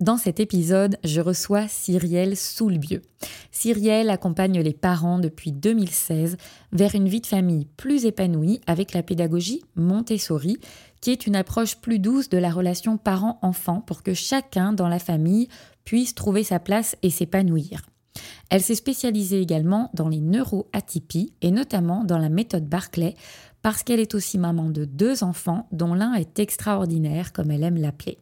[0.00, 3.02] Dans cet épisode, je reçois Cyrielle Soulbieux.
[3.52, 6.38] Cyrielle accompagne les parents depuis 2016
[6.72, 10.56] vers une vie de famille plus épanouie avec la pédagogie Montessori,
[11.02, 14.98] qui est une approche plus douce de la relation parent-enfant pour que chacun dans la
[14.98, 15.48] famille
[15.84, 17.82] puisse trouver sa place et s'épanouir.
[18.48, 23.16] Elle s'est spécialisée également dans les neuroatypies et notamment dans la méthode Barclay
[23.60, 27.76] parce qu'elle est aussi maman de deux enfants dont l'un est extraordinaire comme elle aime
[27.76, 28.16] l'appeler.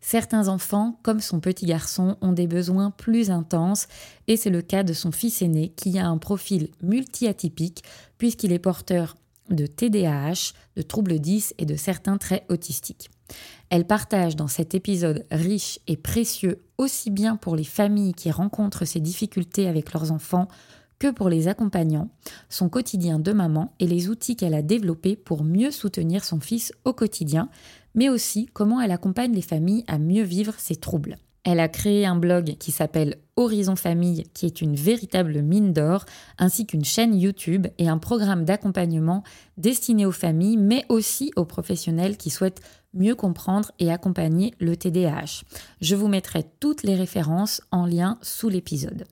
[0.00, 3.88] Certains enfants, comme son petit garçon, ont des besoins plus intenses
[4.28, 7.82] et c'est le cas de son fils aîné qui a un profil multi-atypique
[8.18, 9.16] puisqu'il est porteur
[9.50, 13.10] de TDAH, de troubles 10 et de certains traits autistiques.
[13.70, 18.84] Elle partage dans cet épisode riche et précieux aussi bien pour les familles qui rencontrent
[18.84, 20.48] ces difficultés avec leurs enfants
[20.98, 22.08] que pour les accompagnants,
[22.48, 26.72] son quotidien de maman et les outils qu'elle a développés pour mieux soutenir son fils
[26.84, 27.50] au quotidien,
[27.96, 31.16] mais aussi comment elle accompagne les familles à mieux vivre ces troubles.
[31.48, 36.04] Elle a créé un blog qui s'appelle Horizon Famille, qui est une véritable mine d'or,
[36.38, 39.22] ainsi qu'une chaîne YouTube et un programme d'accompagnement
[39.56, 42.62] destiné aux familles, mais aussi aux professionnels qui souhaitent
[42.96, 45.44] mieux comprendre et accompagner le TDAH.
[45.80, 49.06] Je vous mettrai toutes les références en lien sous l'épisode.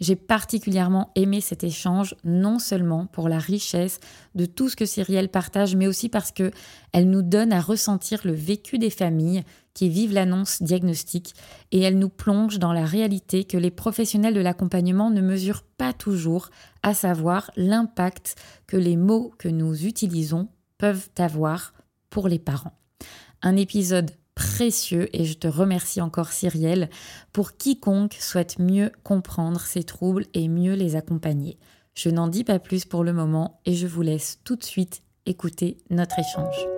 [0.00, 4.00] J'ai particulièrement aimé cet échange, non seulement pour la richesse
[4.34, 6.50] de tout ce que Cyrielle partage, mais aussi parce que
[6.92, 9.42] elle nous donne à ressentir le vécu des familles
[9.74, 11.34] qui vivent l'annonce diagnostique
[11.70, 15.92] et elle nous plonge dans la réalité que les professionnels de l'accompagnement ne mesurent pas
[15.92, 16.48] toujours,
[16.82, 21.74] à savoir l'impact que les mots que nous utilisons peuvent avoir
[22.08, 22.79] pour les parents.
[23.42, 26.88] Un épisode précieux et je te remercie encore Cyrielle
[27.32, 31.58] pour quiconque souhaite mieux comprendre ces troubles et mieux les accompagner.
[31.94, 35.02] Je n'en dis pas plus pour le moment et je vous laisse tout de suite
[35.26, 36.69] écouter notre échange.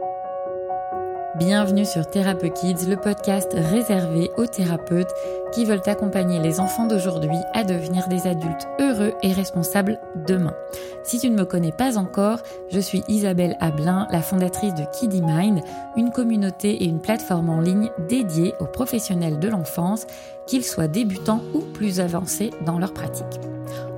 [1.38, 5.14] Bienvenue sur Thérapeute Kids, le podcast réservé aux thérapeutes
[5.50, 10.53] qui veulent accompagner les enfants d'aujourd'hui à devenir des adultes heureux et responsables demain.
[11.05, 15.22] Si tu ne me connais pas encore, je suis Isabelle Ablin, la fondatrice de Kiddy
[15.22, 15.62] Mind,
[15.97, 20.06] une communauté et une plateforme en ligne dédiée aux professionnels de l'enfance,
[20.47, 23.41] qu'ils soient débutants ou plus avancés dans leur pratique.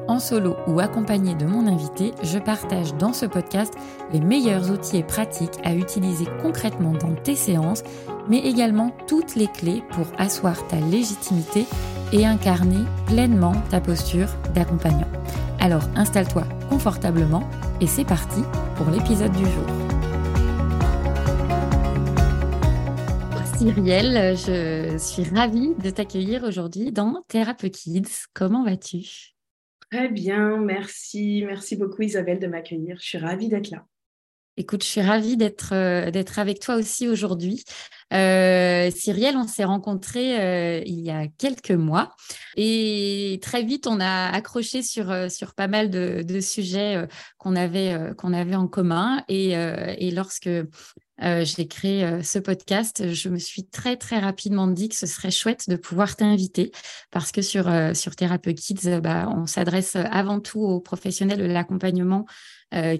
[0.07, 3.73] En solo ou accompagné de mon invité, je partage dans ce podcast
[4.13, 7.83] les meilleurs outils et pratiques à utiliser concrètement dans tes séances,
[8.29, 11.65] mais également toutes les clés pour asseoir ta légitimité
[12.13, 15.09] et incarner pleinement ta posture d'accompagnant.
[15.59, 17.49] Alors installe-toi confortablement
[17.81, 18.43] et c'est parti
[18.77, 19.65] pour l'épisode du jour.
[23.57, 28.27] Cyrielle, je suis ravie de t'accueillir aujourd'hui dans Thérapeute Kids.
[28.35, 29.34] Comment vas-tu?
[29.95, 31.45] Très bien, merci.
[31.47, 32.97] Merci beaucoup Isabelle de m'accueillir.
[32.99, 33.87] Je suis ravie d'être là.
[34.57, 37.63] Écoute, je suis ravie d'être euh, d'être avec toi aussi aujourd'hui.
[38.13, 42.11] Euh, Cyrielle, on s'est rencontrés euh, il y a quelques mois
[42.57, 47.07] et très vite on a accroché sur sur pas mal de, sujets
[47.39, 50.51] qu'on avait qu'on avait en commun et, et lorsque
[51.23, 55.07] euh, j'ai créé euh, ce podcast, je me suis très très rapidement dit que ce
[55.07, 56.73] serait chouette de pouvoir t'inviter
[57.13, 62.27] parce que sur, euh, Kids, bah, on s'adresse avant tout aux professionnels de l'accompagnement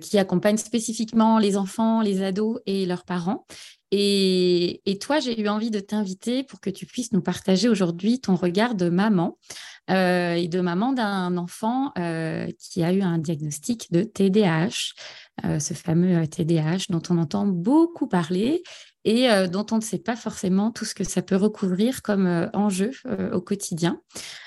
[0.01, 3.45] qui accompagnent spécifiquement les enfants, les ados et leurs parents.
[3.91, 8.37] Et toi, j'ai eu envie de t'inviter pour que tu puisses nous partager aujourd'hui ton
[8.37, 9.37] regard de maman
[9.89, 11.93] et de maman d'un enfant
[12.59, 14.95] qui a eu un diagnostic de TDAH.
[15.45, 18.63] Euh, ce fameux TDAH dont on entend beaucoup parler
[19.05, 22.27] et euh, dont on ne sait pas forcément tout ce que ça peut recouvrir comme
[22.27, 22.93] euh, enjeu
[23.33, 24.01] au quotidien.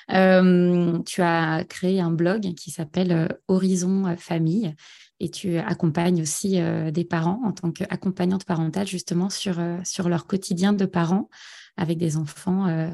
[0.10, 4.74] tu as créé un blog qui s'appelle Horizon Famille
[5.20, 6.62] et tu accompagnes aussi
[6.92, 11.30] des parents en tant qu'accompagnante parentale justement sur, sur leur quotidien de parents
[11.76, 12.90] avec des enfants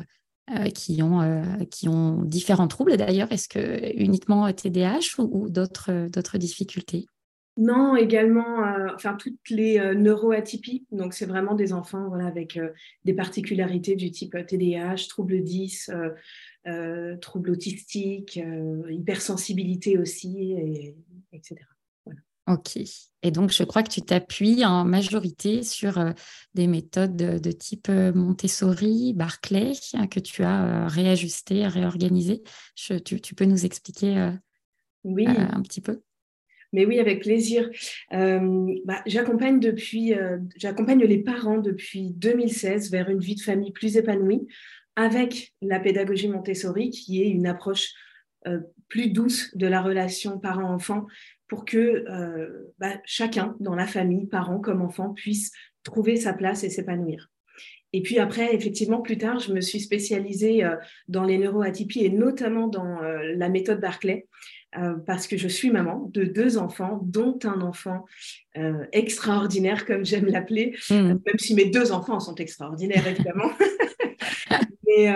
[0.76, 3.32] qui, ont, qui ont différents troubles d'ailleurs.
[3.32, 7.08] Est-ce que uniquement TDAH ou, ou d'autres difficultés?
[7.56, 10.88] Non, également, euh, enfin toutes les euh, neuroatypies.
[10.92, 12.70] Donc, c'est vraiment des enfants voilà, avec euh,
[13.06, 15.92] des particularités du type TDAH, trouble 10,
[17.22, 18.40] trouble autistique,
[18.90, 20.96] hypersensibilité aussi, et,
[21.32, 21.62] etc.
[22.48, 22.78] Ok.
[23.26, 25.98] Et donc, je crois que tu t'appuies en majorité sur
[26.54, 32.44] des méthodes de, type Montessori, Barclay, hein, que tu as réajustées, réorganisées.
[32.76, 34.32] tu, tu, peux nous expliquer
[35.06, 35.26] oui.
[35.28, 36.02] un petit peu?
[36.74, 37.70] Mais oui, avec plaisir.
[38.14, 43.72] Euh, bah, j'accompagne depuis, euh, j'accompagne les parents depuis 2016 vers une vie de famille
[43.72, 44.48] plus épanouie
[44.96, 47.94] avec la pédagogie Montessori, qui est une approche
[48.48, 48.60] euh,
[48.90, 51.06] plus douce de la relation parent-enfant
[51.54, 55.52] pour que bah, chacun dans la famille, parents comme enfants, puisse
[55.84, 57.30] trouver sa place et s'épanouir.
[57.96, 60.64] Et puis après, effectivement, plus tard, je me suis spécialisée
[61.08, 64.26] dans les neuroatypies et notamment dans la méthode Barclay.
[65.06, 68.04] parce que je suis maman de deux enfants, dont un enfant
[68.92, 70.96] extraordinaire, comme j'aime l'appeler, mmh.
[70.96, 73.52] même si mes deux enfants sont extraordinaires, évidemment.
[74.98, 75.10] et,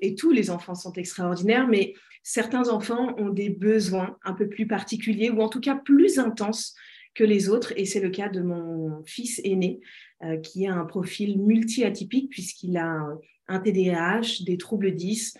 [0.00, 4.66] et, tous les enfants sont extraordinaires, mais certains enfants ont des besoins un peu plus
[4.66, 6.74] particuliers ou en tout cas plus intenses
[7.14, 7.72] que les autres.
[7.76, 9.80] Et c'est le cas de mon fils aîné,
[10.24, 13.06] euh, qui a un profil multi-atypique puisqu'il a
[13.48, 15.34] un TDAH, des troubles 10,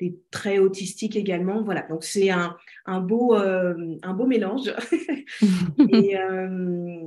[0.00, 1.62] des traits autistiques également.
[1.62, 2.56] Voilà, donc c'est un,
[2.86, 4.72] un, beau, euh, un beau mélange.
[5.88, 7.03] et, euh,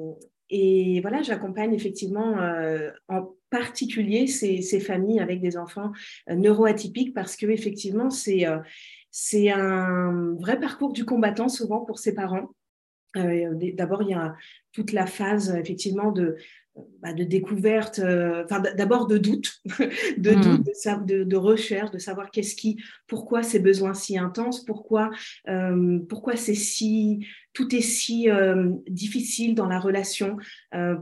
[0.49, 2.37] et, voilà, j'accompagne effectivement
[3.07, 5.91] en particulier ces, familles avec des enfants
[6.29, 8.45] neuroatypiques parce que effectivement c'est
[9.11, 12.49] c'est un vrai parcours du combattant souvent pour ses parents.
[13.15, 14.35] Euh, d'abord, il y a
[14.73, 16.35] toute la phase effectivement de,
[17.01, 19.61] bah, de découverte, euh, enfin d'abord de doute,
[20.17, 20.41] de hmm.
[20.41, 25.09] doute, de, de, recherche, de savoir qu'est-ce qui, pourquoi ces besoins si intenses, pourquoi,
[25.47, 28.27] euh, pourquoi c'est si, tout est si
[28.87, 30.37] difficile dans la relation,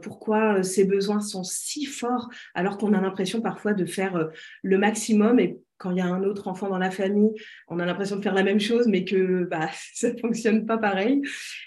[0.02, 4.30] pourquoi ces besoins sont si forts alors qu'on a l'impression parfois de faire
[4.64, 7.32] le maximum et quand il y a un autre enfant dans la famille,
[7.68, 10.78] on a l'impression de faire la même chose, mais que bah, ça ne fonctionne pas
[10.78, 11.22] pareil.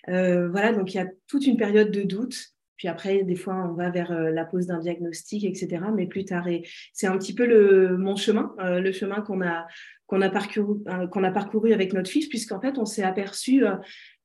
[0.08, 2.52] Euh, voilà, donc il y a toute une période de doute.
[2.78, 5.82] Puis après, des fois, on va vers euh, la pose d'un diagnostic, etc.
[5.94, 9.66] Mais plus tard, et c'est un petit peu mon chemin, euh, le chemin qu'on a,
[10.06, 13.64] qu'on a, parcouru, avec notre fils, puisqu'en fait, on s'est aperçu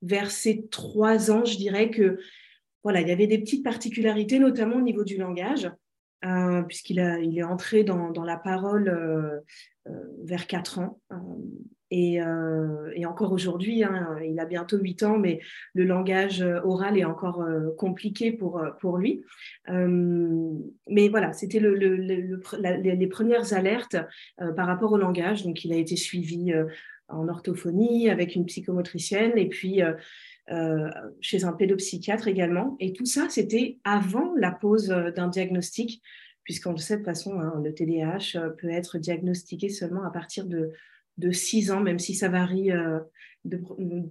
[0.02, 2.20] vers ces trois ans, je dirais que
[2.84, 5.70] voilà, il y avait des petites particularités, notamment au niveau du langage.
[6.68, 9.44] puisqu'il il est entré dans, la parole
[9.90, 9.92] euh,
[10.24, 11.02] vers 4 ans.
[11.94, 15.40] Euh, et, euh, encore aujourd'hui, hein, il a bientôt 8 ans, mais
[15.74, 17.45] le langage oral est encore
[17.78, 19.24] compliqué pour, pour lui.
[19.68, 22.42] mais voilà, c'était le, le,
[22.81, 23.98] les premières alertes
[24.56, 25.44] par rapport au langage.
[25.44, 26.54] Donc, il a été suivi
[27.10, 29.81] en orthophonie avec une psychomotricienne et puis
[31.22, 32.75] chez un pédopsychiatre également.
[32.80, 36.01] Et tout ça, c'était avant la pose d'un diagnostic
[36.44, 40.45] puisqu'on sait de toute façon, hein, le TDAH euh, peut être diagnostiqué seulement à partir
[40.45, 40.72] de,
[41.18, 42.71] de 6 ans, même si ça varie.
[42.71, 43.00] Euh,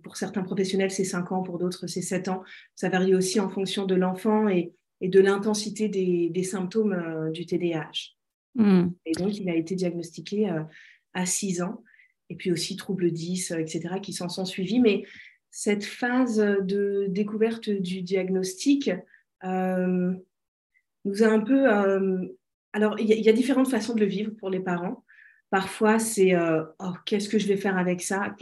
[0.03, 2.43] pour certains professionnels, c'est 5 ans, pour d'autres, c'est 7 ans.
[2.75, 8.15] Ça varie aussi en fonction de l'enfant et, de l'intensité des, symptômes euh, du TDAH.
[8.55, 8.91] Hmm.
[9.05, 10.53] Et donc, il a été diagnostiqué
[11.15, 11.83] à 6 ans.
[12.29, 14.81] Et puis aussi troubles 10, etc., qui s'en sont suivis.
[14.81, 15.05] Mais
[15.51, 18.91] cette phase de découverte du diagnostic,
[21.05, 21.71] nous a un peu...
[21.73, 22.27] Euh,
[22.73, 25.05] alors, il y, a différentes façons de le vivre pour les parents.
[25.53, 28.35] Parfois, c'est euh, oh, qu'est-ce que je vais faire avec ça?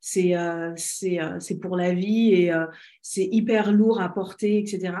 [0.00, 2.52] C'est euh, c'est pour la vie et
[3.02, 4.94] c'est hyper lourd à porter, etc.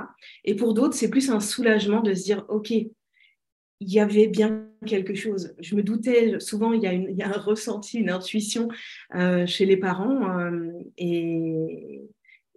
[0.44, 2.90] Et pour d'autres, c'est plus un soulagement de se dire ok, il
[3.80, 5.54] y avait bien quelque chose.
[5.60, 8.66] Je me doutais, souvent, il y a, une, il y a un ressenti, une intuition
[9.46, 10.50] chez les parents.
[10.98, 12.02] et,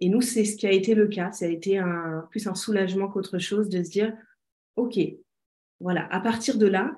[0.00, 1.30] et nous, c'est ce qui a été le cas.
[1.30, 4.12] Ça a été un, plus un soulagement qu'autre chose de se dire
[4.74, 4.98] OK,
[5.78, 6.96] voilà, à partir de là,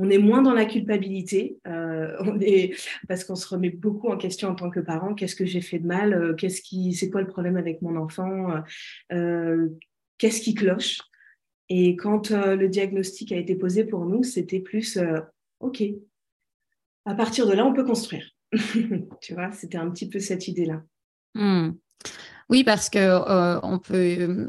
[0.00, 2.16] on est moins dans la culpabilité, euh,
[3.08, 5.12] parce qu'on se remet beaucoup en question en tant que parent.
[5.12, 6.62] Qu'est-ce que j'ai fait de mal euh, Qu'est-ce
[6.92, 8.62] c'est quoi le problème avec mon enfant
[9.12, 9.68] euh,
[10.18, 10.98] Qu'est-ce qui cloche?
[11.68, 14.98] Et quand le diagnostic a été posé pour nous, c'était plus
[15.60, 15.82] OK.
[17.04, 18.30] À partir de là, on peut construire.
[19.20, 20.82] tu vois, c'était un petit peu cette idée-là.
[21.34, 21.72] Hmm.
[22.50, 24.46] Oui, parce que euh, on peut.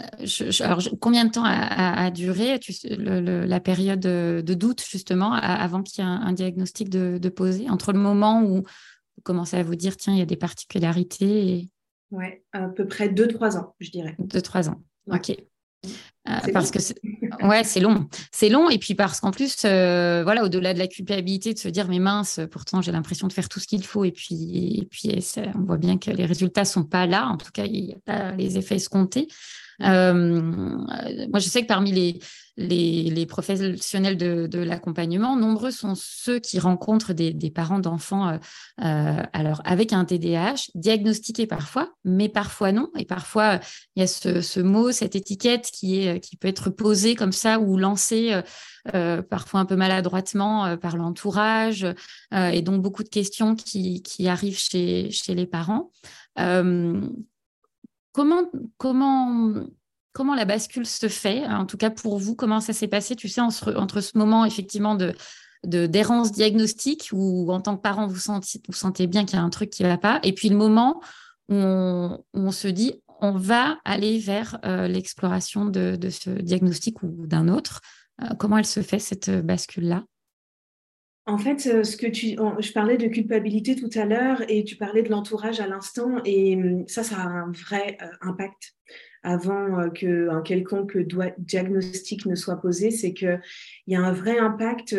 [0.62, 2.60] alors, combien de temps a, duré
[2.96, 7.70] la période de doute justement avant qu'il y ait un, diagnostic de, de, posé?
[7.70, 11.48] Entre le moment où vous commencez à vous dire tiens il y a des particularités
[11.48, 11.70] et...
[12.12, 14.16] Oui, à peu près 2-3 ans, je dirais.
[14.20, 14.82] 2-3 ans.
[15.08, 15.36] Ok.
[16.30, 16.80] Euh, parce que
[17.46, 20.88] ouais, c'est long, c'est long, et puis parce qu'en plus, euh, voilà, au-delà de la
[20.88, 24.06] culpabilité de se dire mais mince, pourtant j'ai l'impression de faire tout ce qu'il faut,
[24.06, 25.12] et puis, et puis
[25.56, 27.28] on voit bien que les résultats sont pas là.
[27.28, 29.28] En tout cas, il n'y a pas les effets escomptés.
[29.82, 30.42] Euh,
[31.30, 32.20] moi, je sais que parmi les,
[32.58, 38.38] les, professionnels de, l'accompagnement, nombreux sont ceux qui rencontrent des, parents d'enfants
[38.82, 42.90] euh, alors avec un TDAH, diagnostiqués parfois, mais parfois non.
[42.98, 43.60] Et parfois,
[43.96, 47.60] il y a ce, mot, cette étiquette qui, est, qui peut être posée comme ça
[47.60, 48.40] ou lancée
[49.30, 51.86] parfois un peu maladroitement par l'entourage,
[52.32, 55.92] et donc beaucoup de questions qui, arrivent chez, les parents.
[58.14, 58.46] Comment,
[60.36, 63.42] la bascule se fait En tout cas, pour vous, comment ça s'est passé, tu sais,
[63.42, 65.14] entre, ce moment, effectivement, de
[65.66, 69.70] d'errance diagnostique où en tant que parent vous sentez bien qu'il y a un truc
[69.70, 71.02] qui ne va pas et puis le moment
[71.50, 77.48] où on, se dit on va aller vers euh, l'exploration de, ce diagnostic ou d'un
[77.48, 77.82] autre.
[78.38, 80.04] Comment elle se fait cette bascule-là?
[81.26, 85.04] En fait, ce que tu, je parlais de culpabilité tout à l'heure et tu parlais
[85.04, 88.74] de l'entourage à l'instant et hum, ça, ça a un vrai impact
[89.24, 90.98] avant qu'un quelconque
[91.38, 93.40] diagnostic ne soit posé, c'est qu'il
[93.88, 94.94] y a un vrai impact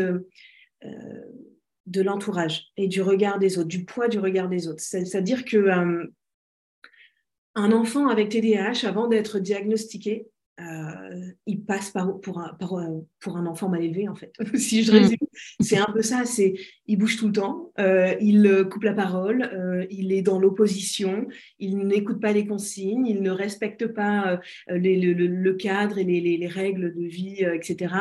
[1.87, 4.81] de l'entourage et du regard des autres, du poids du regard des autres.
[4.81, 6.11] C'est-à-dire que
[7.55, 10.29] un enfant avec TDAH, avant d'être diagnostiqué,
[10.61, 14.33] euh, il passe par, pour, un, pour un enfant mal élevé, en fait.
[14.57, 14.95] si je mm.
[14.95, 15.19] résume,
[15.61, 16.25] c'est un peu ça.
[16.25, 16.55] C'est,
[16.87, 21.27] il bouge tout le temps, euh, il coupe la parole, euh, il est dans l'opposition,
[21.59, 27.05] il n'écoute pas les consignes, il ne respecte pas le, cadre et les, règles de
[27.05, 27.95] vie, etc.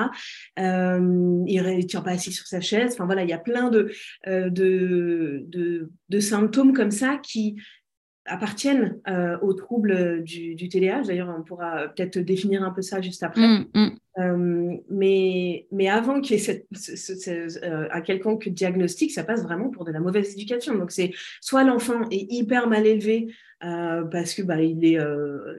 [0.58, 2.94] il ne tient pas assis sur sa chaise.
[2.94, 3.92] Enfin voilà, il y a plein de,
[4.26, 7.58] de, de symptômes comme ça qui
[8.30, 11.04] appartiennent euh, aux troubles du, du TDAH.
[11.04, 13.48] D'ailleurs, on pourra peut-être définir un peu ça juste après.
[13.48, 13.90] Mm, mm.
[14.20, 17.28] Euh, mais, mais avant qu'il y ait cette,
[17.64, 20.76] euh, un quelconque diagnostic, ça passe vraiment pour de la mauvaise éducation.
[20.76, 23.28] Donc, c'est soit l'enfant est hyper mal élevé
[23.60, 24.98] parce que bah, il, est,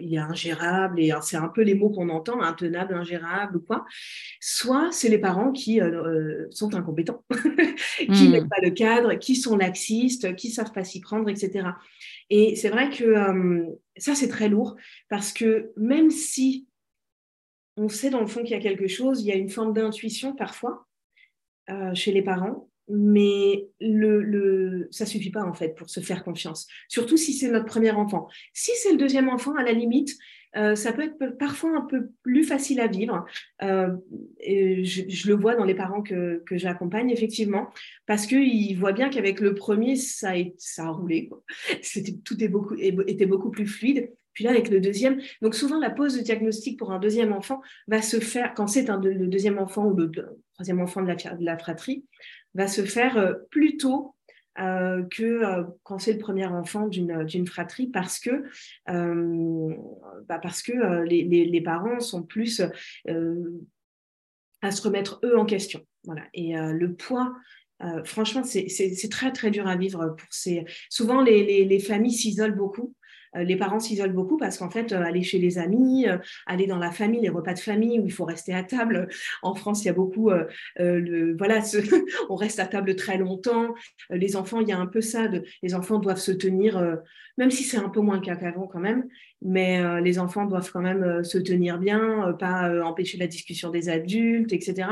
[0.01, 3.85] il est ingérable, et c'est un peu les mots qu'on entend, intenable, ingérable ou quoi.
[4.41, 5.81] Soit c'est les parents qui
[6.51, 7.25] sont incompétents,
[7.99, 8.31] qui mm.
[8.31, 11.71] mettent pas le cadre, qui sont laxistes, qui savent pas s'y prendre, etc.
[12.31, 13.67] Et c'est vrai que euh,
[13.97, 14.77] ça, c'est très lourd
[15.09, 16.69] parce que même si
[17.77, 19.73] on sait dans le fond qu'il y a quelque chose, il y a une forme
[19.73, 20.87] d'intuition parfois
[21.69, 26.25] euh, chez les parents, mais le, le, ça suffit pas en fait pour se faire
[26.25, 26.67] confiance.
[26.89, 28.29] Surtout si c'est notre premier enfant.
[28.53, 30.17] Si c'est le deuxième enfant, à la limite,
[30.57, 33.25] euh, ça peut être parfois un peu plus facile à vivre.
[33.63, 33.97] Euh,
[34.41, 37.69] et je, le vois dans les parents que, que j'accompagne, effectivement,
[38.07, 40.33] parce qu'ils voient bien qu'avec le premier, ça,
[40.79, 41.31] a roulé.
[41.83, 44.13] C'était, tout est beaucoup, était beaucoup plus fluide.
[44.33, 47.61] Puis là, avec le deuxième, donc souvent la pose de diagnostic pour un deuxième enfant
[47.89, 50.11] va se faire, quand c'est un, le deuxième enfant ou le,
[50.55, 52.05] troisième enfant de la, de la fratrie,
[52.55, 54.15] va se faire euh, plus tôt
[54.59, 58.45] euh, que euh, quand c'est le premier enfant d'une fratrie parce que,
[58.87, 62.61] bah parce que les, les, parents sont plus
[64.63, 65.81] à se remettre eux en question.
[66.05, 66.25] Voilà.
[66.35, 67.35] Et le poids
[68.05, 70.67] franchement, c'est très très dur à vivre pour ces.
[70.91, 72.95] Souvent, les, les, les familles s'isolent beaucoup
[73.35, 76.79] les parents s'isolent beaucoup parce qu'en fait, euh, aller chez les amis, euh, aller dans
[76.79, 79.09] la famille, les repas de famille où il faut rester à table.
[79.43, 80.31] En France, il y a beaucoup,
[80.77, 81.61] le, voilà,
[82.29, 83.75] on reste à table très longtemps.
[84.11, 85.29] Les enfants, il y a un peu ça.
[85.63, 86.99] Les enfants doivent se tenir,
[87.39, 89.09] même si c'est un peu moins le cas qu'avant quand même,
[89.43, 94.53] mais les enfants doivent quand même se tenir bien, pas empêcher la discussion des adultes,
[94.53, 94.89] etc.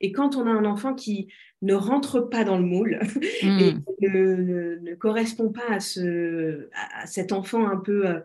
[0.00, 1.28] Et quand on a un enfant qui
[1.62, 3.00] ne rentre pas dans le moule
[3.42, 3.84] et hmm.
[4.00, 8.20] ne, correspond pas à, ce, à cet enfant un peu, euh,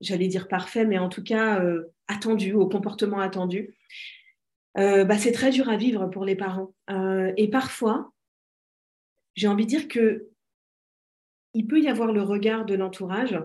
[0.00, 3.74] j'allais dire parfait, mais en tout cas euh, attendu, au comportement attendu,
[4.76, 6.74] euh, bah, c'est très dur à vivre pour les parents.
[7.36, 8.12] et parfois,
[9.34, 10.28] j'ai envie de dire que
[11.56, 13.40] il peut y avoir le regard de l'entourage,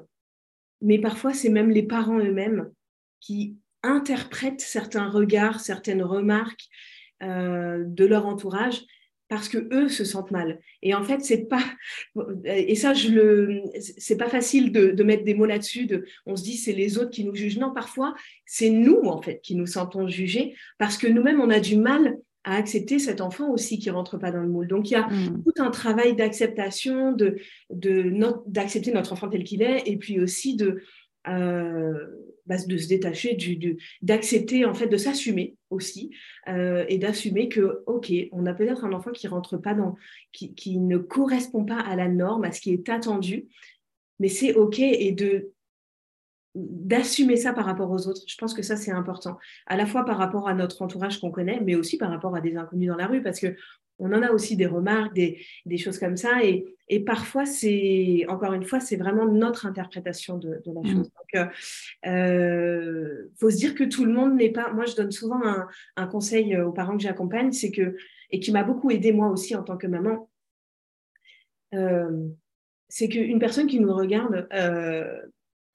[0.81, 2.71] mais parfois c'est même les parents eux-mêmes
[3.19, 6.69] qui interprètent certains regards, certaines remarques,
[7.23, 8.81] euh, de leur entourage
[9.27, 10.59] parce que eux se sentent mal.
[10.81, 11.63] Et en fait, c'est pas
[12.45, 15.85] et ça je le c'est pas facile de, mettre des mots là-dessus.
[15.85, 17.59] De, on se dit c'est les autres qui nous jugent.
[17.59, 21.59] Non, parfois c'est nous en fait qui nous sentons jugés parce que nous-mêmes on a
[21.59, 24.67] du mal à accepter cet enfant aussi qui rentre pas dans le moule.
[24.67, 25.43] Donc il y a hmm.
[25.43, 27.37] tout un travail d'acceptation de
[28.47, 30.81] d'accepter notre enfant tel qu'il est et puis aussi de
[31.27, 32.07] euh,
[32.49, 33.37] bah, de se détacher,
[34.01, 36.15] d'accepter, en fait, de s'assumer aussi
[36.47, 39.95] euh, et d'assumer que, OK, on a peut-être un enfant qui rentre pas dans,
[40.31, 43.47] qui, qui, ne correspond pas à la norme, à ce qui est attendu,
[44.19, 45.51] mais c'est OK et de
[46.55, 48.21] d'assumer ça par rapport aux autres.
[48.27, 51.29] Je pense que ça, c'est important, à la fois par rapport à notre entourage qu'on
[51.29, 53.55] connaît, mais aussi par rapport à des inconnus dans la rue, parce que
[53.99, 56.43] on en a aussi des remarques, des, des choses comme ça.
[56.43, 60.87] Et, et parfois, c'est, encore une fois, c'est vraiment notre interprétation de, de la mmh.
[60.87, 61.11] chose.
[61.11, 61.45] Donc, il euh,
[62.07, 64.71] euh, faut se dire que tout le monde n'est pas.
[64.71, 67.95] Moi, je donne souvent un, un conseil aux parents que j'accompagne, c'est que,
[68.31, 70.29] et qui m'a beaucoup aidé moi aussi en tant que maman,
[71.73, 72.27] euh,
[72.87, 75.21] c'est qu'une personne qui nous regarde, euh,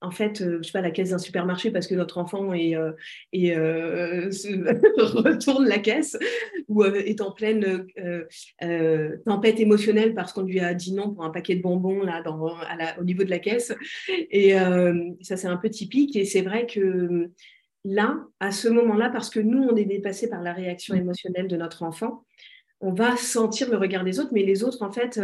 [0.05, 2.77] en fait, euh, je sais pas, la caisse d'un supermarché parce que notre enfant est,
[2.77, 2.93] euh,
[3.35, 4.31] euh,
[4.99, 6.19] retourne la caisse
[6.69, 7.87] ou est en pleine
[9.25, 12.39] tempête émotionnelle parce qu'on lui a dit non pour un paquet de bonbons là, dans,
[12.99, 13.75] au niveau de la caisse.
[14.09, 14.53] Et
[15.23, 16.17] ça, c'est un peu typique.
[16.17, 17.31] Et c'est vrai que
[17.85, 21.57] là, à ce moment-là, parce que nous, on est dépassé par la réaction émotionnelle de
[21.57, 22.25] notre enfant,
[22.81, 25.21] on va sentir le regard des autres, mais les autres, en fait,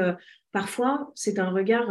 [0.53, 1.91] parfois, c'est un regard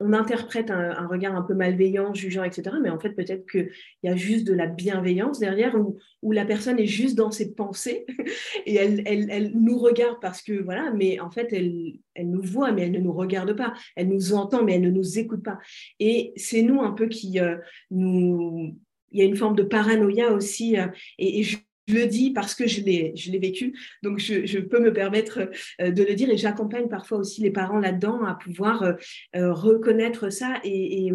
[0.00, 2.76] on interprète un, regard un peu malveillant, jugeant, etc.
[2.82, 3.70] Mais en fait, peut-être qu'il
[4.02, 8.06] y a juste de la bienveillance derrière, où, la personne est juste dans ses pensées
[8.66, 12.92] et elle, nous regarde parce que, voilà, mais en fait, elle, nous voit, mais elle
[12.92, 13.72] ne nous regarde pas.
[13.94, 15.58] Elle nous entend, mais elle ne nous écoute pas.
[16.00, 17.56] Et c'est nous un peu qui euh,
[17.90, 18.76] nous...
[19.12, 20.76] Il y a une forme de paranoïa aussi.
[20.76, 21.44] Euh, et, et
[21.86, 25.50] je le dis parce que je l'ai, je l'ai vécu, donc je, peux me permettre
[25.80, 28.92] euh, de le dire et j'accompagne parfois aussi les parents là-dedans à pouvoir euh,
[29.36, 31.10] euh, reconnaître ça et,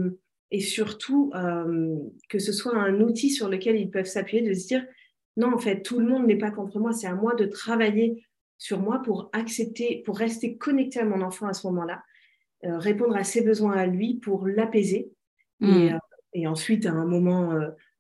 [0.52, 1.32] et, surtout
[2.28, 4.84] que ce soit un outil sur lequel ils peuvent s'appuyer, de se dire
[5.38, 8.26] non, en fait, tout le monde n'est pas contre moi, c'est à moi de travailler
[8.58, 12.02] sur moi pour accepter, pour rester connecté à mon enfant à ce moment-là,
[12.64, 15.12] répondre à ses besoins à lui pour l'apaiser.
[15.62, 16.00] Et, mmh.
[16.34, 17.54] et, ensuite, à un moment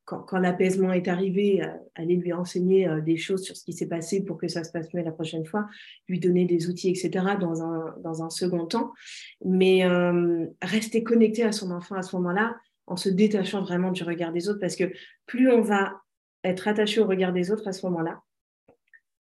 [0.10, 3.88] quand, l'apaisement est arrivé, euh, aller lui enseigner euh, des choses sur ce qui s'est
[3.88, 5.68] passé pour que ça se passe mieux la prochaine fois,
[6.08, 8.92] lui donner des outils, etc., dans un, dans un second temps.
[9.46, 12.56] Mais euh, rester connecté à son enfant à ce moment-là,
[12.88, 14.92] en se détachant vraiment du regard des autres, parce que
[15.28, 16.01] plus on va
[16.44, 18.22] être attaché au regard des autres à ce moment-là,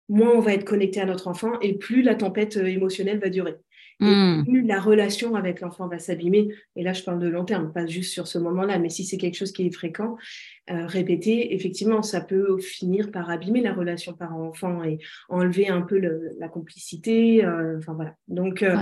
[0.07, 3.55] moins on va être connecté à notre enfant et plus la tempête émotionnelle va durer.
[3.99, 4.43] Hmm.
[4.43, 7.87] plus la relation avec l'enfant va s'abîmer, et là je parle de long terme, pas
[7.87, 10.17] juste sur ce moment-là, mais si c'est quelque chose qui est fréquent,
[10.69, 14.99] euh, répété, effectivement, ça peut finir par abîmer la relation parent-enfant et
[15.29, 15.99] enlever un peu
[16.37, 17.43] la complicité.
[17.43, 18.15] Euh, enfin voilà.
[18.27, 18.75] Donc, euh,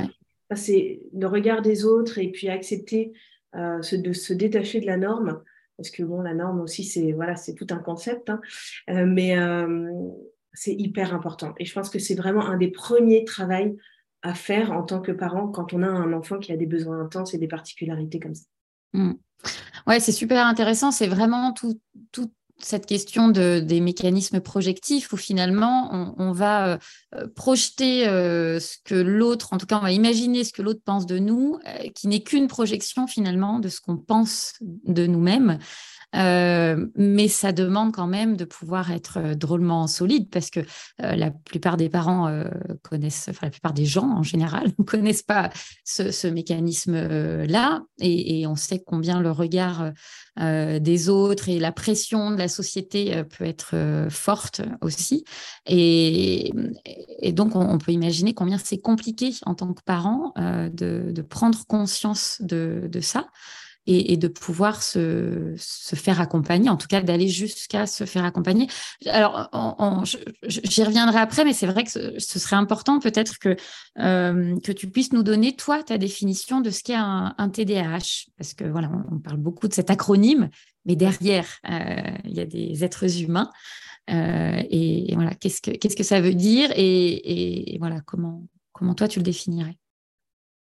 [0.54, 3.14] c'est le regard des autres et puis accepter
[3.54, 5.42] de se détacher de la norme,
[5.78, 8.42] parce que bon, la norme aussi, c'est voilà, c'est tout un concept, hein.
[8.88, 9.38] mais
[10.52, 11.54] c'est hyper important.
[11.58, 13.78] Et je pense que c'est vraiment un des premiers travaux
[14.26, 17.00] à faire en tant que parent quand on a un enfant qui a des besoins
[17.00, 18.46] intenses et des particularités comme ça.
[18.94, 19.14] Mmh.
[19.86, 20.90] Ouais, c'est super intéressant.
[20.90, 21.80] C'est vraiment toute
[22.60, 26.78] cette question de, des mécanismes projectifs où finalement on, va euh,
[27.16, 30.82] euh, projeter euh, ce que l'autre, en tout cas on va imaginer ce que l'autre
[30.84, 31.60] pense de nous,
[31.94, 35.60] qui n'est qu'une projection finalement de ce qu'on pense de nous-mêmes.
[36.16, 40.62] Euh, mais ça demande quand même de pouvoir être euh, drôlement solide parce que
[41.02, 42.32] euh, la plupart des parents
[42.84, 45.50] connaissent, enfin la plupart des gens en général ne connaissent pas
[45.84, 49.92] ce, mécanisme-là et, on sait combien le regard
[50.38, 55.24] des autres et la pression de la société peut être forte aussi.
[55.66, 56.52] Et,
[57.32, 63.00] donc on, peut imaginer combien c'est compliqué en tant que parent de, prendre conscience de
[63.02, 63.28] ça
[63.88, 68.68] et, de pouvoir se, se, faire accompagner, en tout cas d'aller jusqu'à se faire accompagner.
[69.06, 69.50] Alors,
[70.44, 73.56] j'y reviendrai après, mais c'est vrai que ce, serait important peut-être que,
[74.00, 78.54] euh, que tu puisses nous donner, toi, ta définition de ce qu'est un, TDAH, parce
[78.56, 80.50] que voilà, on, parle beaucoup de cet acronyme,
[80.86, 83.52] mais derrière, euh, il y a des êtres humains.
[84.10, 89.08] Euh, et, voilà, qu'est-ce que, que ça veut dire et, et voilà, comment, comment toi
[89.08, 89.78] tu le définirais?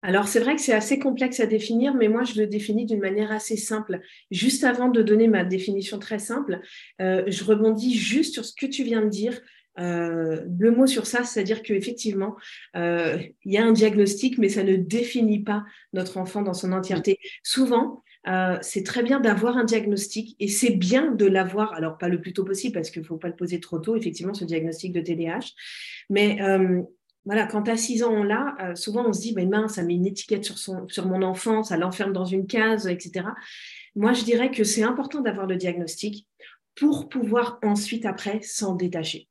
[0.05, 2.99] Alors, c'est vrai que c'est assez complexe à définir, mais moi, je le définis d'une
[2.99, 4.01] manière assez simple.
[4.29, 6.61] Juste avant de donner ma définition très simple,
[7.01, 9.41] euh, je rebondis juste sur ce que tu viens de dire.
[9.79, 12.35] Euh, deux mots sur ça, c'est-à-dire qu'effectivement,
[12.75, 16.71] euh, il y a un diagnostic, mais ça ne définit pas notre enfant dans son
[16.71, 17.17] entièreté.
[17.41, 22.09] Souvent, euh, c'est très bien d'avoir un diagnostic et c'est bien de l'avoir, alors pas
[22.09, 24.45] le plus tôt possible parce qu'il ne faut pas le poser trop tôt, effectivement, ce
[24.45, 25.47] diagnostic de TDAH,
[26.11, 26.37] mais
[27.25, 29.83] voilà, quand à 6 ans on l'a, euh, souvent on se dit, mais mince, ça
[29.83, 33.27] met une étiquette sur, son, sur mon enfant, ça l'enferme dans une case, etc.
[33.95, 36.27] Moi, je dirais que c'est important d'avoir le diagnostic
[36.75, 39.27] pour pouvoir ensuite, après, s'en détacher.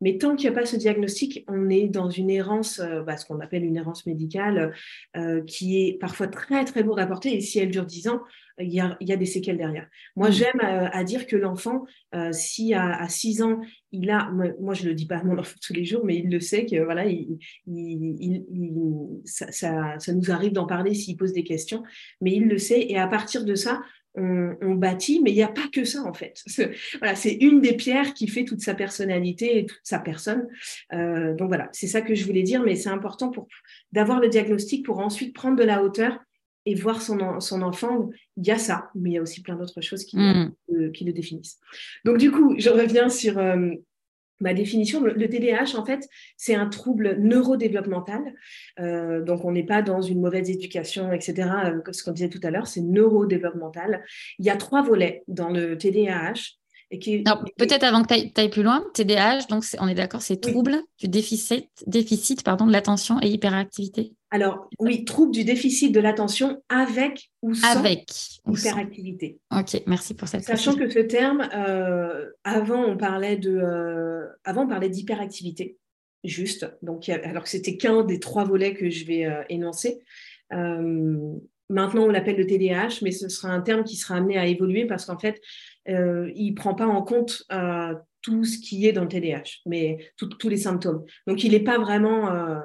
[0.00, 3.16] Mais tant qu'il n'y a pas ce diagnostic, on est dans une errance, euh, bah,
[3.16, 4.72] ce qu'on appelle une errance médicale,
[5.16, 7.34] euh, qui est parfois très, très lourde à porter.
[7.34, 8.20] Et si elle dure 10 ans,
[8.58, 9.88] il y a, des séquelles derrière.
[10.16, 10.32] Moi, mmh.
[10.32, 11.86] j'aime euh, à dire que l'enfant,
[12.30, 13.60] si à, 6 ans,
[13.90, 16.16] il a, moi, je ne le dis pas à mon enfant tous les jours, mais
[16.16, 17.38] il le sait que voilà, il,
[19.24, 21.82] ça, ça, nous arrive d'en parler s'il pose des questions,
[22.20, 22.84] mais il le sait.
[22.86, 23.80] Et à partir de ça,
[24.14, 26.42] on, bâtit, mais il n'y a pas que ça en fait.
[26.98, 30.48] Voilà, c'est une des pierres qui fait toute sa personnalité et toute sa personne.
[30.92, 33.46] Euh, donc voilà, c'est ça que je voulais dire, mais c'est important pour
[33.92, 36.18] d'avoir le diagnostic pour ensuite prendre de la hauteur
[36.66, 38.10] et voir son, son enfant.
[38.36, 40.92] Il y a ça, mais il y a aussi plein d'autres choses qui, mmh.
[40.92, 41.58] qui, le définissent.
[42.04, 43.70] Donc du coup, je reviens sur euh,
[44.40, 48.34] ma définition, le TDAH, en fait, c'est un trouble neurodéveloppemental.
[48.78, 52.40] Euh, donc, on n'est pas dans une mauvaise éducation, etc., euh, ce qu'on disait tout
[52.42, 54.04] à l'heure, c'est neurodéveloppemental.
[54.38, 56.59] Il y a trois volets dans le TDAH.
[56.90, 61.08] Peut-être avant que tu ailles plus loin, TDAH, donc on est d'accord, c'est trouble du
[61.08, 67.30] déficit, déficit pardon, de l'attention et hyperactivité alors, oui, trouble du déficit de l'attention avec
[67.42, 69.40] ou sans hyperactivité.
[69.50, 74.64] Ok, merci pour cette Sachant que ce terme, euh, avant, on parlait de, euh, avant,
[74.64, 75.78] on parlait d'hyperactivité,
[76.22, 76.72] juste.
[76.82, 79.98] Donc, alors que c'était qu'un des trois volets que je vais euh, énoncer.
[80.48, 84.86] maintenant, on l'appelle le TDAH, mais ce sera un terme qui sera amené à évoluer
[84.86, 85.40] parce qu'en fait,
[85.88, 89.60] euh, il ne prend pas en compte euh, tout ce qui est dans le TDAH,
[89.66, 91.04] mais tous les symptômes.
[91.26, 92.58] Donc, il n'est pas vraiment euh,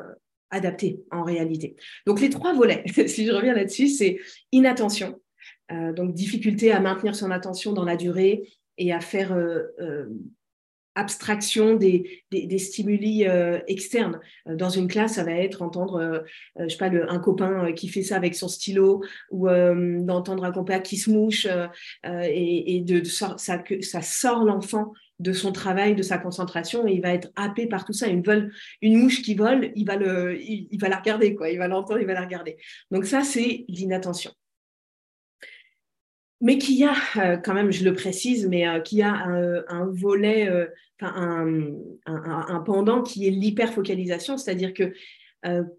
[0.49, 1.75] adapté en réalité.
[2.05, 4.17] Donc, les trois volets, si je reviens là-dessus, c'est
[4.51, 5.19] inattention,
[5.69, 8.43] donc difficulté à maintenir son attention dans la durée
[8.77, 9.35] et à faire
[10.95, 14.19] abstraction des, des, stimuli euh, externes.
[14.47, 16.19] Euh, dans une classe, ça va être entendre, euh,
[16.59, 20.51] je sais pas, le, un copain qui fait ça avec son stylo ou d'entendre un
[20.51, 21.47] copain qui se mouche
[22.05, 26.93] et, et, de, ça, que, ça sort l'enfant de son travail, de sa concentration, et
[26.93, 28.07] il va être happé par tout ça.
[28.07, 31.49] Une, vole, une mouche qui vole, il va, le, il va la regarder, quoi.
[31.49, 32.57] il va l'entendre, il va la regarder.
[32.91, 34.31] Donc ça, c'est l'inattention
[36.45, 40.47] mais qui a euh, quand même, je le précise, mais euh, qui a un, volet,
[40.47, 40.67] euh,
[41.01, 41.73] un,
[42.05, 44.93] un, pendant qui est l'hyperfocalisation, c'est-à-dire que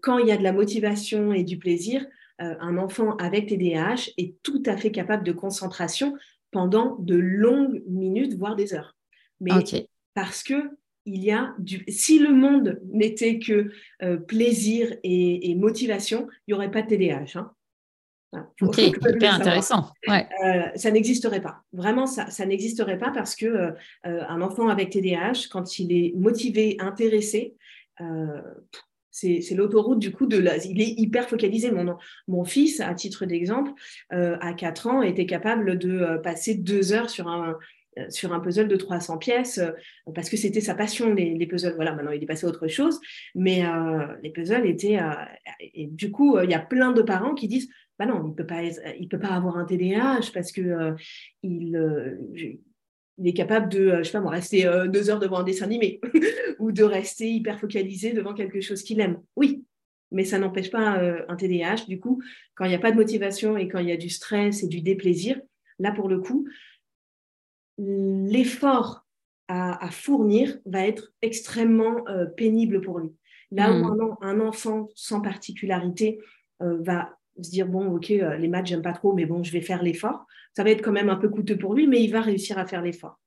[0.01, 2.05] quand il y a de la motivation et du plaisir,
[2.39, 6.15] un enfant avec TDAH est tout à fait capable de concentration
[6.51, 8.95] pendant de longues minutes, voire des heures.
[9.41, 9.51] Mais
[10.13, 10.69] parce que
[11.05, 11.83] il y a du...
[11.89, 13.71] si le monde n'était que
[14.27, 17.37] plaisir et, motivation, il n'y aurait pas de TDAH.
[17.37, 17.51] Hein.
[18.61, 19.91] Ok, hyper intéressant.
[20.09, 21.61] Euh, ça n'existerait pas.
[21.71, 23.71] Vraiment, ça, ça n'existerait pas parce que euh,
[24.05, 27.55] euh, un enfant avec TDAH, quand il est motivé, intéressé,
[29.11, 31.71] c'est l'autoroute du coup de la, il est hyper focalisé.
[31.71, 33.71] Mon, mon fils, à titre d'exemple,
[34.11, 37.57] à 4 ans, était capable de passer deux heures sur un,
[38.09, 39.59] sur un puzzle de 300 pièces
[40.13, 41.73] parce que c'était sa passion, les, les, puzzles.
[41.75, 42.99] Voilà, maintenant il est passé à autre chose,
[43.33, 43.63] mais
[44.21, 44.99] les puzzles étaient.
[45.73, 48.35] et du coup, il y a plein de parents qui disent bah non, il ne
[48.35, 48.61] peut, pas
[49.09, 50.95] peut pas avoir un TDAH parce que euh,
[51.41, 52.15] il, euh,
[53.17, 55.65] il, est capable de, euh, je sais pas moi, rester deux heures devant un dessin
[55.65, 55.99] animé
[56.59, 59.19] ou de rester hyper focalisé devant quelque chose qu'il aime.
[59.35, 59.65] Oui,
[60.11, 61.85] mais ça n'empêche pas un TDAH.
[61.87, 62.21] Du coup,
[62.55, 64.67] quand il n'y a pas de motivation et quand il y a du stress et
[64.67, 65.41] du déplaisir,
[65.79, 66.47] là pour le coup,
[67.77, 69.05] l'effort
[69.47, 72.05] à, fournir va être extrêmement
[72.35, 73.09] pénible pour lui.
[73.51, 74.17] Là où mmh.
[74.21, 76.19] un, un, enfant sans particularité
[76.59, 79.61] va se dire bon ok euh, les maths j'aime pas trop mais bon je vais
[79.61, 80.25] faire l'effort.
[80.55, 82.65] Ça va être quand même un peu coûteux pour lui mais il va réussir à
[82.65, 83.19] faire l'effort.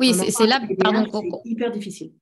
[0.00, 2.12] Oui c'est là pardon c'est hyper difficile.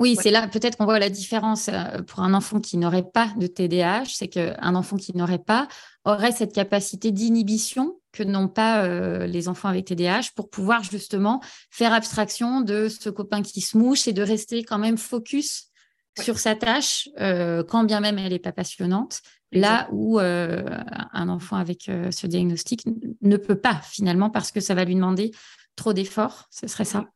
[0.00, 3.32] Oui, c'est là peut-être qu'on voit la différence euh, pour un enfant qui n'aurait pas
[3.36, 5.68] de TDAH, c'est qu'un enfant qui n'aurait pas
[6.04, 11.40] aurait cette capacité d'inhibition que n'ont pas euh, les enfants avec TDAH pour pouvoir justement
[11.70, 15.68] faire abstraction de ce copain qui se mouche et de rester quand même focus
[16.20, 19.20] sur sa tâche, quand bien même elle n'est pas passionnante,
[19.54, 20.64] là où euh,
[21.12, 22.84] un enfant avec euh, ce diagnostic
[23.22, 25.30] ne peut pas finalement parce que ça va lui demander
[25.76, 26.46] trop d'efforts.
[26.50, 27.06] Ce serait ça?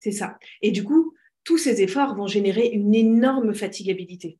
[0.00, 0.38] C'est ça.
[0.62, 4.38] Et du coup, tous ces efforts vont générer une énorme fatigabilité.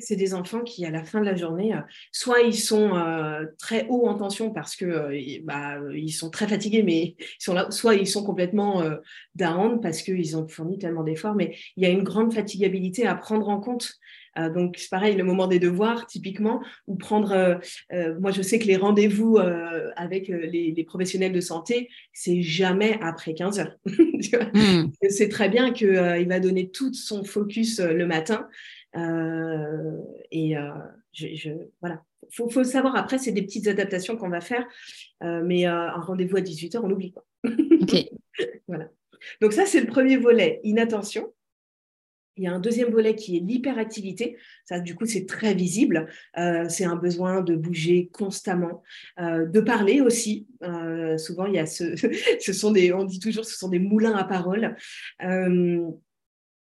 [0.00, 1.80] C'est des enfants qui, à la fin de la journée, euh,
[2.12, 2.92] soit ils sont
[3.58, 7.70] très haut en tension parce que bah, ils sont très fatigués, mais ils sont là,
[7.70, 8.82] soit ils sont complètement
[9.34, 11.34] down parce qu'ils ont fourni tellement d'efforts.
[11.34, 13.98] Mais il y a une grande fatigabilité à prendre en compte
[14.38, 17.32] euh, donc, c'est pareil, le moment des devoirs, typiquement, ou prendre.
[17.32, 17.56] Euh,
[17.92, 19.38] euh, moi, je sais que les rendez-vous
[19.96, 23.76] avec les, professionnels de santé, c'est jamais après 15 heures.
[24.52, 24.90] Hmm.
[25.08, 25.88] C'est très bien qu'il
[26.28, 28.48] va donner tout son focus le matin.
[28.94, 30.54] Et
[31.12, 32.02] je, voilà.
[32.30, 34.66] Faut, faut savoir, après, c'est des petites adaptations qu'on va faire,
[35.22, 37.24] mais un rendez-vous à 18h, on l'oublie pas.
[38.68, 38.88] voilà.
[39.40, 41.32] Donc ça, c'est le premier volet, inattention.
[42.38, 44.36] Il y a un deuxième volet qui est l'hyperactivité.
[44.64, 46.06] Ça, du coup, c'est très visible.
[46.38, 48.84] Euh, c'est un besoin de bouger constamment,
[49.18, 50.46] euh, de parler aussi.
[50.62, 51.96] Euh, souvent, il y a ce,
[52.40, 54.76] ce sont des, on dit toujours, ce sont des moulins à parole.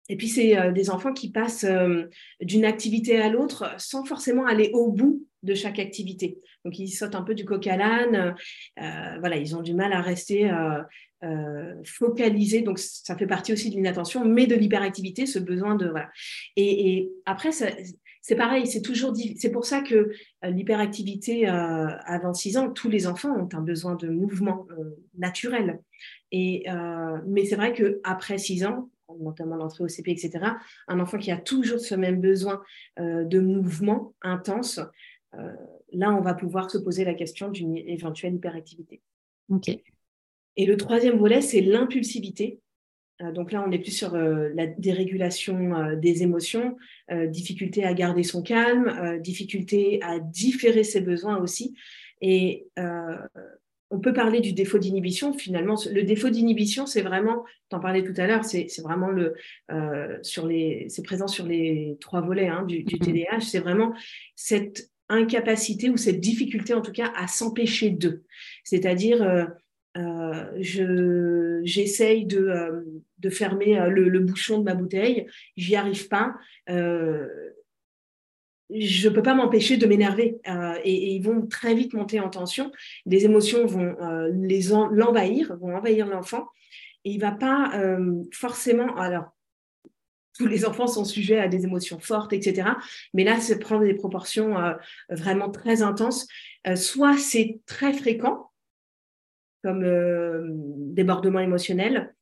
[0.08, 1.66] Et puis, c'est des enfants qui passent
[2.40, 6.38] d'une activité à l'autre sans forcément aller au bout de chaque activité.
[6.64, 8.34] Donc, ils sautent un peu du coq à l'âne.
[8.76, 10.50] voilà, ils ont du mal à rester
[11.24, 12.60] euh, focalisé.
[12.60, 15.88] Donc, ça fait partie aussi de l'inattention, mais de l'hyperactivité, ce besoin de.
[15.88, 16.10] Voilà.
[16.56, 19.14] Et, après, c'est pareil, c'est toujours.
[19.36, 23.62] C'est pour ça que euh, l'hyperactivité euh, avant 6 ans, tous les enfants ont un
[23.62, 24.66] besoin de mouvement
[25.16, 25.80] naturel.
[26.30, 26.66] Et,
[27.26, 28.90] mais c'est vrai qu'après 6 ans,
[29.20, 30.46] notamment l'entrée au CP, etc.,
[30.88, 32.62] un enfant qui a toujours ce même besoin
[32.98, 34.80] de mouvement intense,
[35.92, 39.00] là, on va pouvoir se poser la question d'une éventuelle hyperactivité.
[39.48, 39.70] OK.
[40.56, 42.60] Et le troisième volet, c'est l'impulsivité.
[43.22, 46.76] Euh, donc là, on est plus sur euh, la dérégulation euh, des émotions,
[47.28, 51.74] difficulté à garder son calme, difficulté à différer ses besoins aussi.
[52.20, 52.66] Et
[53.94, 55.32] on peut parler du défaut d'inhibition.
[55.32, 59.34] Finalement, le défaut d'inhibition, c'est vraiment, tu en parlais tout à l'heure, c'est vraiment le
[60.22, 63.40] sur les, c'est présent sur les trois volets hein, du, du, TDAH.
[63.40, 63.94] C'est vraiment
[64.34, 68.24] cette incapacité ou cette difficulté en tout cas à s'empêcher d'eux.
[68.64, 69.48] C'est-à-dire,
[69.96, 72.84] je, j'essaye de,
[73.18, 75.26] de fermer le, bouchon de ma bouteille,
[75.56, 76.34] j'y arrive pas
[78.70, 82.30] je ne peux pas m'empêcher de m'énerver euh, et, ils vont très vite monter en
[82.30, 82.72] tension.
[83.06, 86.48] Les émotions vont euh, les l'envahir, vont envahir l'enfant
[87.04, 88.96] et il va pas euh, forcément.
[88.96, 89.26] Alors,
[90.36, 92.70] tous les enfants sont sujets à des émotions fortes, etc.
[93.12, 94.56] Mais là, c'est prendre des proportions
[95.08, 96.26] vraiment très intenses.
[96.74, 98.50] soit c'est très fréquent,
[99.62, 99.84] comme
[100.92, 102.16] débordement émotionnel,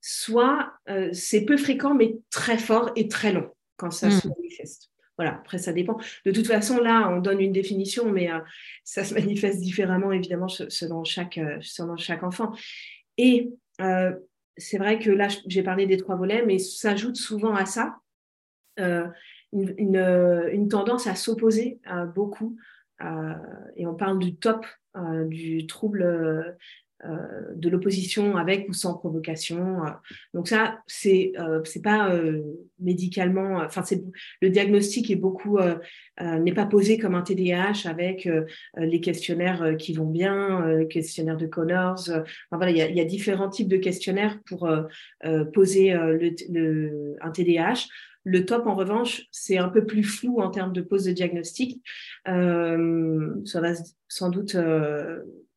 [0.00, 0.74] soit
[1.10, 4.32] c'est peu fréquent, mais très fort et très long quand ça se hmm.
[4.36, 4.92] manifeste.
[5.16, 5.98] Voilà, après, ça dépend.
[6.26, 8.38] De toute façon, là, on donne une définition, mais euh,
[8.84, 12.52] ça se manifeste différemment, évidemment, selon chaque, euh, selon chaque enfant.
[13.16, 13.50] Et
[13.80, 14.14] euh,
[14.58, 17.96] c'est vrai que là, j'ai parlé des trois volets, mais s'ajoute souvent à ça
[19.52, 21.80] une, tendance à s'opposer
[22.14, 22.58] beaucoup.
[23.00, 24.66] et on parle du top
[25.28, 26.56] du trouble
[27.04, 29.84] de l'opposition avec ou sans provocation.
[29.84, 29.90] Euh.
[30.34, 32.10] Donc ça, c'est euh, c'est pas
[32.78, 33.58] médicalement.
[33.58, 34.02] Enfin, c'est
[34.40, 35.58] le diagnostic est beaucoup
[36.20, 38.28] n'est pas posé comme un TDAH avec
[38.76, 42.08] les questionnaires qui vont bien, le questionnaire de Connors.
[42.08, 44.68] Enfin, voilà, il y, a, y, a, différents types de questionnaires pour
[45.52, 47.86] poser le, le, un TDAH.
[48.28, 51.80] Le top, en revanche, c'est un peu plus flou en termes de pose de diagnostic.
[52.26, 53.74] Euh, ça va
[54.08, 54.56] sans doute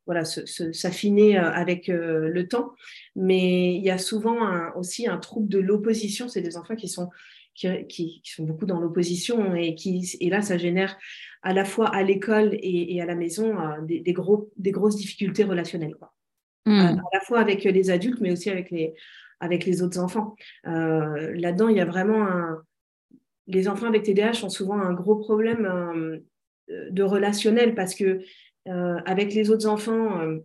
[0.10, 2.74] voilà, s'affiner euh, avec euh, le temps.
[3.16, 4.40] Mais il y a souvent
[4.76, 6.28] aussi un trouble de l'opposition.
[6.28, 7.10] C'est des enfants qui sont,
[7.54, 10.98] qui, sont beaucoup dans l'opposition et, qui, et là, ça génère
[11.44, 15.44] à la fois à l'école et, à la maison euh, des, gros, des grosses difficultés
[15.44, 15.96] relationnelles.
[15.96, 16.12] Quoi.
[16.66, 16.80] Hmm.
[16.80, 18.96] À, la fois avec les adultes, mais aussi avec les,
[19.40, 20.36] avec les autres enfants.
[20.64, 22.64] Là-dedans, il y a vraiment un...
[23.46, 26.20] Les enfants avec TDAH ont souvent un gros problème
[26.68, 28.22] de relationnel parce que
[28.70, 30.38] euh, avec les autres enfants, euh,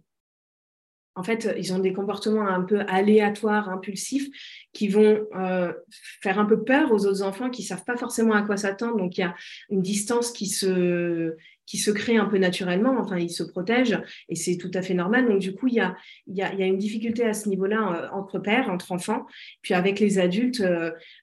[1.16, 4.28] en fait, ils ont des comportements un peu aléatoires, impulsifs,
[4.72, 5.72] qui vont euh,
[6.20, 8.96] faire un peu peur aux autres enfants qui savent pas forcément à quoi s'attendre.
[8.96, 9.34] Donc, il y a
[9.70, 12.96] une distance qui se, qui se crée un peu naturellement.
[12.98, 15.28] Enfin, ils se protègent et c'est tout à fait normal.
[15.28, 15.94] Donc, du coup, il y a,
[16.26, 19.24] y a, une difficulté à ce niveau-là entre pères, entre enfants.
[19.62, 20.64] Puis avec les adultes,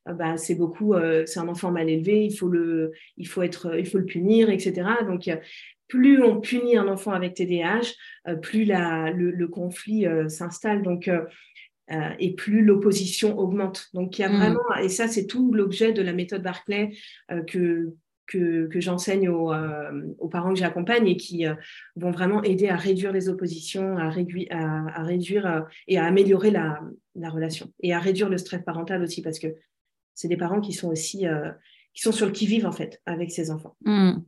[0.05, 3.85] bah, c'est beaucoup, c'est un enfant mal élevé, il faut le, il faut être, il
[3.85, 4.83] faut le punir, etc.
[5.05, 5.27] Donc,
[5.91, 7.81] plus on punit un enfant avec TDAH,
[8.29, 10.83] euh, plus le, conflit euh, s'installe.
[10.83, 11.25] Donc, euh,
[12.17, 13.89] et plus l'opposition augmente.
[13.93, 14.37] Donc, il y a mm.
[14.37, 16.91] vraiment, et ça, c'est tout l'objet de la méthode Barclay
[17.47, 17.93] que,
[18.25, 19.49] que, j'enseigne aux,
[20.31, 21.43] parents que j'accompagne et qui
[21.97, 26.79] vont vraiment aider à réduire les oppositions, à, réduire, à, réduire et à améliorer la,
[27.29, 29.47] relation et à réduire le stress parental aussi parce que
[30.15, 31.25] c'est des parents qui sont aussi
[31.93, 33.75] qui sont sur le qui-vive en fait avec ces enfants.
[33.83, 34.19] Mm.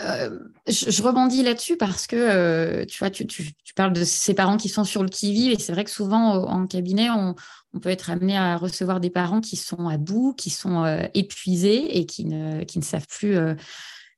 [0.00, 3.26] Euh, je, rebondis là-dessus parce que euh, tu vois, tu,
[3.74, 6.66] parles de ces parents qui sont sur le qui-vive et c'est vrai que souvent en
[6.66, 7.34] cabinet, on,
[7.80, 11.98] peut être amené à recevoir des parents qui sont à bout, qui sont euh, épuisés
[11.98, 13.36] et qui ne, savent plus.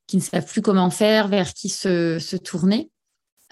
[0.07, 2.91] qui ne savent plus comment faire, vers qui se, se tourner.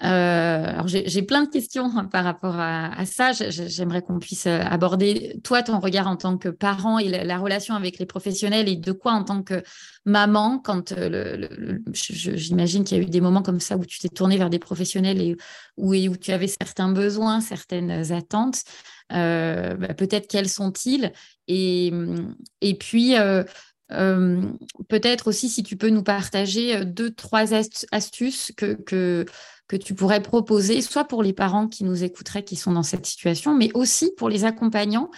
[0.02, 3.32] Euh, alors j'ai plein de questions hein, par rapport à, ça.
[3.32, 7.74] J'aimerais qu'on puisse euh, aborder toi ton regard en tant que parent et la, relation
[7.74, 9.62] avec les professionnels et de quoi en tant que
[10.06, 14.08] maman quand euh, j'imagine qu'il y a eu des moments comme ça où tu t'es
[14.08, 15.36] tournée vers des professionnels et
[15.76, 18.62] où, où, tu avais certains besoins, certaines attentes.
[19.10, 21.12] Bah, peut-être quels sont-ils?
[21.48, 21.92] Et,
[22.60, 23.14] et puis
[24.88, 27.52] peut-être aussi si tu peux nous partager deux, trois
[27.92, 29.26] astuces que, que,
[29.70, 33.06] que tu pourrais proposer, soit pour les parents qui nous écouteraient, qui sont dans cette
[33.06, 35.12] situation, mais aussi pour les accompagnants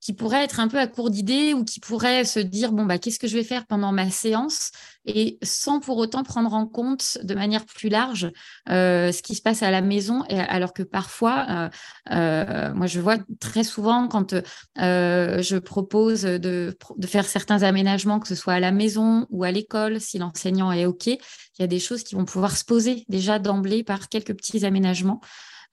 [0.00, 2.98] qui pourraient être un peu à court d'idées ou qui pourraient se dire bon bah
[2.98, 4.70] qu'est-ce que je vais faire pendant ma séance?
[5.04, 8.30] Et sans pour autant prendre en compte de manière plus large
[8.68, 11.68] euh, ce qui se passe à la maison et alors que parfois euh,
[12.12, 14.34] euh, moi je vois très souvent quand
[14.76, 20.00] je propose de, faire certains aménagements que ce soit à la maison ou à l'école
[20.00, 21.18] si l'enseignant est ok il
[21.58, 25.20] y a des choses qui vont pouvoir se poser déjà d'emblée par quelques petits aménagements.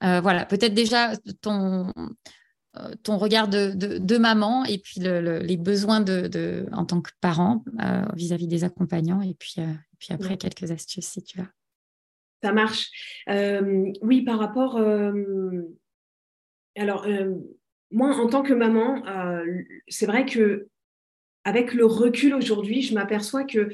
[0.02, 1.92] Voilà, peut-être déjà ton,
[3.02, 8.46] ton regard de, maman et puis les besoins de, en tant que parent euh, vis-à-vis
[8.46, 11.48] des accompagnants et puis, euh, puis après quelques astuces si tu veux.
[12.42, 12.90] Ça marche.
[14.02, 14.76] oui, par rapport...
[16.76, 17.06] alors,
[17.90, 19.02] moi, en tant que maman,
[19.88, 20.68] c'est vrai que
[21.44, 23.70] avec le recul aujourd'hui, je m'aperçois que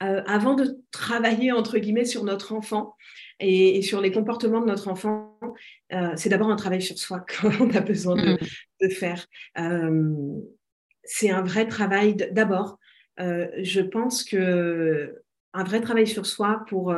[0.00, 2.94] avant de travailler entre guillemets sur notre enfant,
[3.40, 5.38] et, sur les comportements de notre enfant,
[5.92, 8.38] euh, c'est d'abord un travail sur soi qu'on a besoin de,
[8.80, 8.90] mm.
[8.90, 9.26] faire.
[9.58, 10.12] Euh,
[11.04, 12.78] c'est un vrai travail d'abord.
[13.20, 15.20] Euh, je pense que
[15.56, 16.92] un vrai travail sur soi pour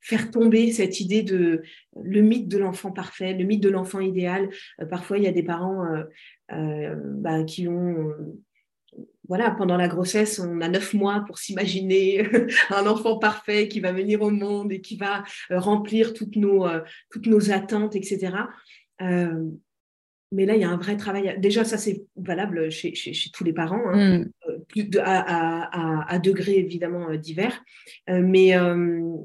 [0.00, 1.62] faire tomber cette idée de
[2.02, 4.50] le mythe de l'enfant parfait, le mythe de l'enfant idéal.
[4.90, 5.86] Parfois, il y a des parents
[6.50, 8.12] bah, qui ont
[9.30, 12.28] voilà, pendant la grossesse, on a neuf mois pour s'imaginer
[12.70, 16.66] un enfant parfait qui va venir au monde et qui va remplir toutes nos,
[17.10, 18.32] toutes nos attentes, etc.
[19.00, 21.36] mais là, il y a un vrai travail.
[21.38, 22.92] Déjà, ça, c'est valable chez,
[23.32, 23.88] tous les parents.
[23.92, 24.18] Hein.
[24.18, 24.30] Mm
[25.02, 27.62] à, degrés évidemment euh, divers.
[28.08, 29.16] Euh, mais, euh,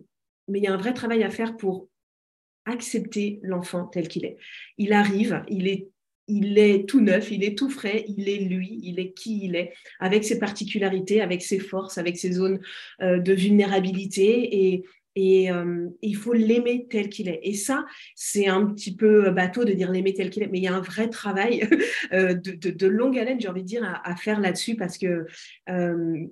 [0.48, 1.88] mais il y a un vrai travail à faire pour
[2.66, 4.38] accepter l'enfant tel qu'il est.
[4.78, 5.90] Il arrive, il est
[6.28, 9.56] il est tout neuf, il est tout frais, il est lui, il est qui il
[9.56, 12.60] est, avec ses particularités, avec ses forces, avec ses zones
[13.00, 14.84] de vulnérabilité.
[15.18, 17.40] Et, euh, il faut l'aimer tel qu'il est.
[17.44, 17.86] Et ça,
[18.16, 20.76] c'est un petit peu bateau de dire l'aimer tel qu'il est, mais il y a
[20.76, 21.70] un vrai travail
[22.14, 25.26] euh, de, longue haleine, j'ai envie de dire, à, faire là-dessus parce que
[25.70, 26.26] euh,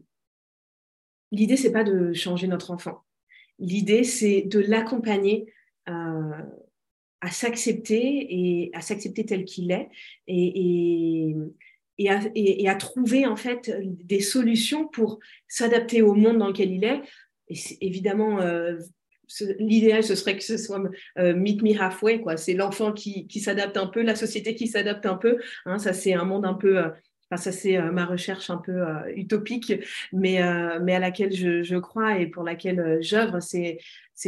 [1.31, 3.03] l'idée, c'est pas de changer notre enfant.
[3.59, 5.45] L'idée, c'est de l'accompagner
[7.23, 9.87] à s'accepter et à s'accepter tel qu'il est
[10.27, 11.33] et,
[11.97, 16.71] et, à, et, à, trouver en fait des solutions pour s'adapter au monde dans lequel
[16.71, 17.01] il est
[17.47, 18.77] et évidemment, euh,
[19.59, 20.81] l'idéal, ce serait que ce soit
[21.17, 22.37] euh, meet me halfway, quoi.
[22.37, 25.39] C'est l'enfant qui, qui s'adapte un peu, la société qui s'adapte un peu.
[25.65, 26.79] Hein, ça, c'est un monde un peu.
[26.79, 26.89] Euh,
[27.35, 28.83] ça, c'est ma recherche un peu
[29.15, 29.73] utopique,
[30.11, 30.39] mais,
[30.83, 33.39] mais à laquelle je, je, crois et pour laquelle j'œuvre.
[33.39, 33.79] C'est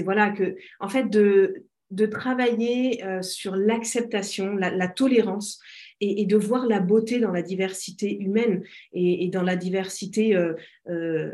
[0.02, 5.60] voilà que, en fait, de, de travailler sur l'acceptation, la, tolérance
[6.02, 10.54] et, de voir la beauté dans la diversité humaine et, dans la diversité euh,
[10.90, 11.32] euh,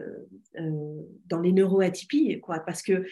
[0.59, 2.59] euh, dans les neuroatypies, quoi.
[2.59, 3.05] Parce que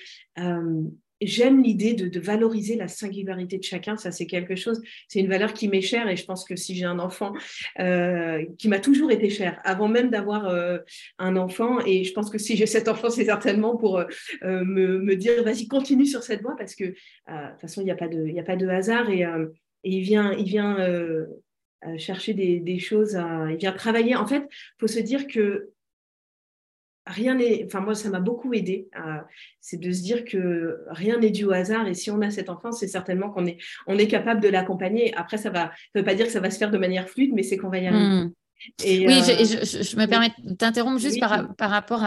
[1.22, 3.98] j'aime l'idée de, valoriser la singularité de chacun.
[3.98, 6.76] Ça, c'est quelque chose, c'est une valeur qui m'est chère et je pense que si
[6.76, 7.34] j'ai un enfant
[7.78, 10.54] qui m'a toujours été cher, avant même d'avoir
[11.18, 14.04] un enfant, et je pense que si j'ai cet enfant, c'est certainement pour
[14.44, 16.94] me, me, dire, vas-y, continue sur cette voie parce que de
[17.52, 17.96] toute façon, il n'y a,
[18.44, 19.26] pas de, hasard et
[19.84, 21.26] il vient, euh,
[21.86, 23.18] euh, chercher des, choses,
[23.50, 24.16] il vient travailler.
[24.16, 25.70] En fait, il faut se dire que
[27.06, 28.90] rien n'est, enfin moi ça m'a beaucoup aidé,
[29.62, 32.50] c'est de se dire que rien n'est dû au hasard et si on a cet
[32.50, 33.58] enfant, c'est certainement qu'on est,
[33.88, 35.14] on est capable de l'accompagner.
[35.16, 37.32] Après ça va, ça veut pas dire que ça va se faire de manière fluide,
[37.34, 38.26] mais c'est qu'on va y arriver.
[38.26, 38.34] Mmh
[38.84, 42.04] oui, euh, je, me permets de t'interrompre juste par, rapport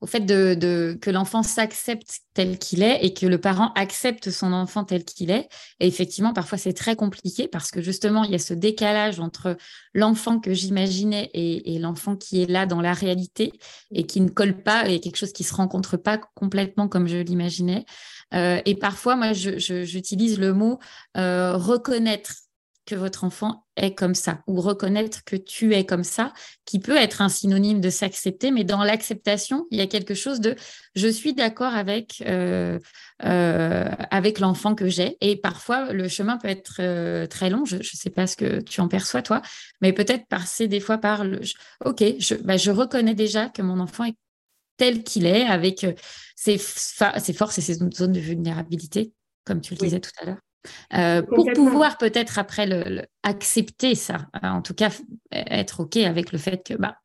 [0.00, 4.52] au fait de, que l'enfant s'accepte tel qu'il est et que le parent accepte son
[4.52, 5.48] enfant tel qu'il est.
[5.80, 9.56] Et effectivement, parfois, c'est très compliqué parce que justement, il y a ce décalage entre
[9.94, 13.52] l'enfant que j'imaginais et, l'enfant qui est là dans la réalité
[13.92, 17.08] et qui ne colle pas et quelque chose qui ne se rencontre pas complètement comme
[17.08, 17.84] je l'imaginais.
[18.34, 20.78] Euh, et parfois, moi, j'utilise le mot
[21.16, 22.34] euh, reconnaître
[22.86, 26.32] que votre enfant est comme ça ou reconnaître que tu es comme ça,
[26.64, 30.40] qui peut être un synonyme de s'accepter, mais dans l'acceptation, il y a quelque chose
[30.40, 30.56] de
[30.94, 32.78] je suis d'accord avec, euh,
[33.24, 35.16] euh, avec l'enfant que j'ai.
[35.20, 37.64] Et parfois, le chemin peut être euh, très long.
[37.64, 39.42] Je ne sais pas ce que tu en perçois, toi,
[39.80, 41.40] mais peut-être passer des fois par le
[41.84, 44.16] OK, je, bah, je reconnais déjà que mon enfant est
[44.78, 45.86] tel qu'il est, avec
[46.34, 49.12] ses, ses forces et ses zones de vulnérabilité,
[49.44, 50.45] comme tu le disais tout à l'heure.
[50.94, 54.90] Euh, pour pouvoir peut-être après le, accepter ça, euh, en tout cas
[55.32, 56.96] être OK avec le fait que bah,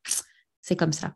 [0.61, 1.13] c'est comme ça.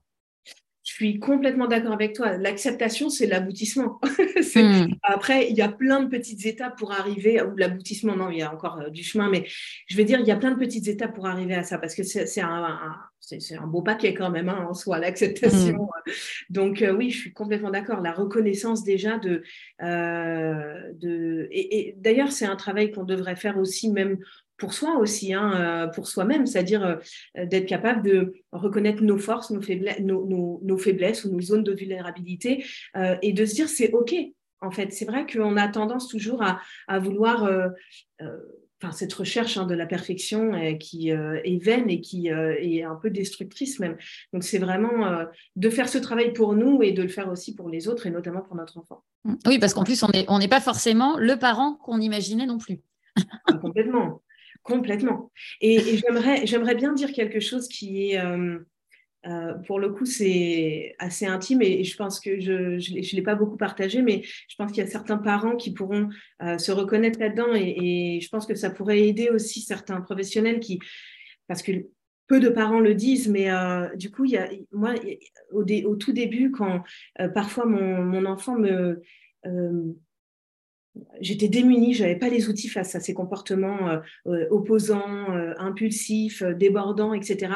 [0.95, 2.37] Je suis complètement d'accord avec toi.
[2.37, 3.99] L'acceptation, c'est l'aboutissement.
[4.55, 4.93] Hmm.
[5.03, 8.41] Après, il y a plein de petites étapes pour arriver, ou l'aboutissement, non, il y
[8.41, 9.45] a encore euh, du chemin, mais
[9.87, 11.93] je veux dire, il y a plein de petites étapes pour arriver à ça, parce
[11.93, 15.73] que c'est un, c'est un beau paquet quand même hein, en soi, l'acceptation.
[15.73, 16.11] Mm.
[16.51, 18.01] Donc euh, oui, je suis complètement d'accord.
[18.01, 19.43] La reconnaissance déjà de...
[19.81, 24.19] Euh, de et, d'ailleurs, c'est un travail qu'on devrait faire aussi même
[24.57, 26.99] pour soi aussi, hein, euh, pour soi-même, c'est-à-dire
[27.35, 32.65] d'être capable de reconnaître nos forces, nos, faiblesses, nos, faiblesses ou nos zones de vulnérabilité
[33.21, 34.15] et de se dire c'est OK.
[34.61, 37.47] En fait, c'est vrai qu'on a tendance toujours à, à vouloir
[38.91, 42.83] cette recherche hein, de la perfection euh, qui euh, est vaine et qui euh, est
[42.83, 43.97] un peu destructrice même.
[44.33, 47.69] Donc c'est vraiment de faire ce travail pour nous et de le faire aussi pour
[47.69, 49.03] les autres et notamment pour notre enfant.
[49.23, 49.35] Mmh.
[49.47, 52.79] Oui, parce qu'en plus on n'est on pas forcément le parent qu'on imaginait non plus.
[53.47, 54.21] Ah, complètement,
[54.65, 55.31] complètement.
[55.61, 55.97] Et, et
[56.45, 58.19] j'aimerais bien dire quelque chose qui est
[59.27, 63.35] euh, pour le coup, c'est assez intime et, je pense que je ne l'ai pas
[63.35, 66.09] beaucoup partagé, mais je pense qu'il y a certains parents qui pourront
[66.43, 70.79] euh, se reconnaître là-dedans et, je pense que ça pourrait aider aussi certains professionnels qui,
[71.47, 71.71] parce que
[72.27, 74.93] peu de parents le disent, mais euh, du coup, il y a, moi,
[75.51, 76.83] au, au, tout début, quand
[77.33, 79.01] parfois mon, mon, enfant me...
[81.19, 83.99] J'étais démunie, je n'avais pas les outils face à ces comportements
[84.49, 85.27] opposants,
[85.57, 87.51] impulsifs, débordants, etc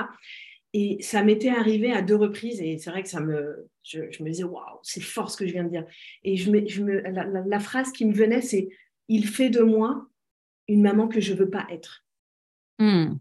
[0.74, 4.30] et ça m'était arrivé à deux reprises, et c'est vrai que ça me, je, me
[4.30, 5.86] disais, waouh, c'est fort ce que je viens de dire.
[6.24, 8.70] Et je me, je me, la, phrase qui me venait, c'est,
[9.08, 10.08] il fait de moi
[10.68, 12.06] une maman que je veux pas être.
[12.78, 13.16] Hmm.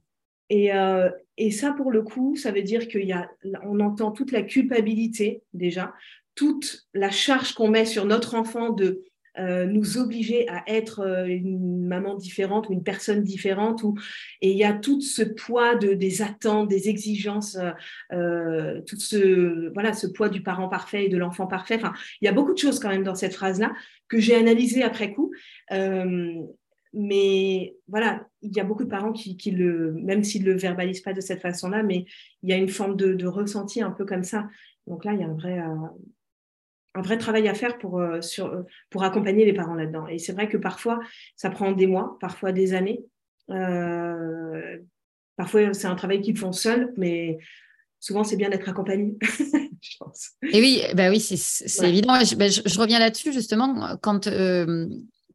[0.51, 3.31] Et, euh, et, ça, pour le coup, ça veut dire qu'il y a,
[3.63, 5.95] on entend toute la culpabilité déjà,
[6.35, 9.05] toute la charge qu'on met sur notre enfant de
[9.39, 13.83] euh, nous obliger à être euh, une maman différente ou une personne différente.
[14.41, 17.57] Et il y a tout ce poids de, des attentes, des exigences,
[18.13, 21.77] euh, tout ce, voilà, ce poids du parent parfait et de l'enfant parfait.
[21.77, 23.73] Enfin, il y a beaucoup de choses quand même dans cette phrase-là
[24.09, 25.33] que j'ai analysées après coup.
[26.95, 31.03] mais voilà, il y a beaucoup de parents qui, le, même s'ils ne le verbalisent
[31.03, 32.07] pas de cette façon-là, mais
[32.43, 34.49] il y a une forme de, ressenti un peu comme ça.
[34.87, 35.61] Donc là, il y a un vrai,
[36.99, 40.07] un vrai travail à faire pour, euh, sur, euh, pour accompagner les parents là-dedans.
[40.09, 40.99] Et c'est vrai que parfois,
[41.37, 43.05] ça prend des mois, parfois des années.
[43.51, 44.79] Euh,
[45.37, 47.39] parfois, c'est un travail qu'ils font seuls, mais
[48.01, 49.17] souvent, c'est bien d'être accompagné.
[49.81, 50.31] je pense.
[50.43, 52.15] Et oui, bah oui c'est évident.
[52.37, 54.29] Bah, je, reviens là-dessus, justement, quand,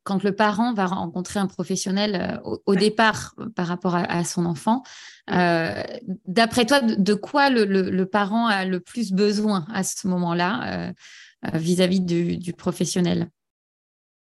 [0.03, 4.83] quand le parent va rencontrer un professionnel au, départ par rapport à, son enfant,
[5.27, 10.93] d'après toi, de, quoi le, le, parent a le plus besoin à ce moment-là euh,
[11.53, 13.27] vis-à-vis du, professionnel?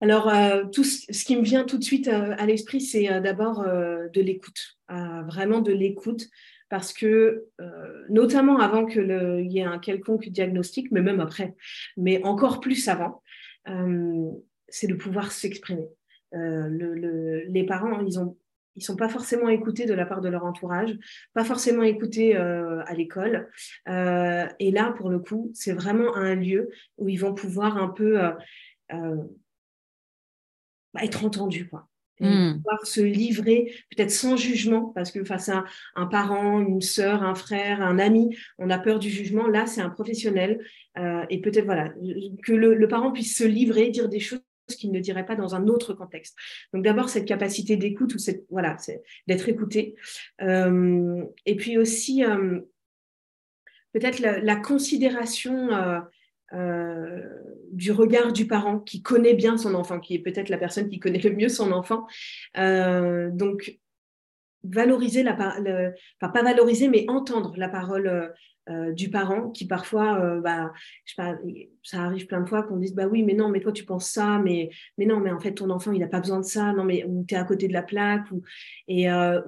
[0.01, 3.65] Alors, euh, tout ce qui me vient tout de suite euh, à l'esprit, c'est d'abord
[3.65, 6.29] de l'écoute, vraiment de l'écoute,
[6.69, 7.47] parce que,
[8.09, 11.55] notamment avant qu'il y ait un quelconque diagnostic, mais même après,
[11.97, 13.23] mais encore plus avant,
[14.69, 15.89] c'est de pouvoir s'exprimer.
[16.33, 18.37] les parents, ils ont
[18.77, 20.97] ils sont pas forcément écoutés de la part de leur entourage,
[21.33, 23.49] pas forcément écoutés euh, à l'école.
[23.89, 27.89] Euh, et là, pour le coup, c'est vraiment un lieu où ils vont pouvoir un
[27.89, 29.17] peu euh,
[30.93, 31.89] bah, être entendus, quoi.
[32.21, 32.59] Hmm.
[32.59, 35.65] pouvoir se livrer, peut-être sans jugement, parce que face à
[35.97, 39.49] un, parent, une sœur, un frère, un ami, on a peur du jugement.
[39.49, 40.65] Là, c'est un professionnel.
[40.97, 41.93] et peut-être, voilà,
[42.45, 45.69] que le, parent puisse se livrer, dire des choses qu'il ne dirait pas dans un
[45.69, 46.37] autre contexte.
[46.73, 48.19] Donc d'abord cette capacité d'écoute ou
[48.51, 48.77] voilà,
[49.27, 49.95] d'être écouté.
[50.43, 52.61] Euh, et puis aussi euh,
[53.93, 55.69] peut-être la, considération
[56.53, 57.21] euh,
[57.73, 60.99] du regard du parent qui connaît bien son enfant, qui est peut-être la personne qui
[60.99, 62.07] connaît le mieux son enfant.
[62.57, 63.79] donc
[64.65, 68.33] valoriser la, enfin pas valoriser mais entendre la parole
[68.71, 70.73] euh, du parent qui parfois, euh, bah,
[71.83, 74.09] ça arrive plein de fois qu'on dise bah oui, mais non, mais toi tu penses
[74.09, 76.73] ça, mais, mais non, mais en fait ton enfant il n'a pas besoin de ça,
[76.73, 78.41] non, mais tu es à côté de la plaque, ou,
[78.89, 79.43] et euh,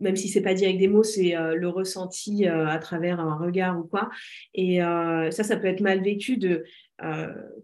[0.00, 3.78] même si c'est pas dit avec des mots, c'est le ressenti à travers un regard
[3.78, 4.10] ou quoi.
[4.52, 6.64] Et ça, ça peut être mal vécu de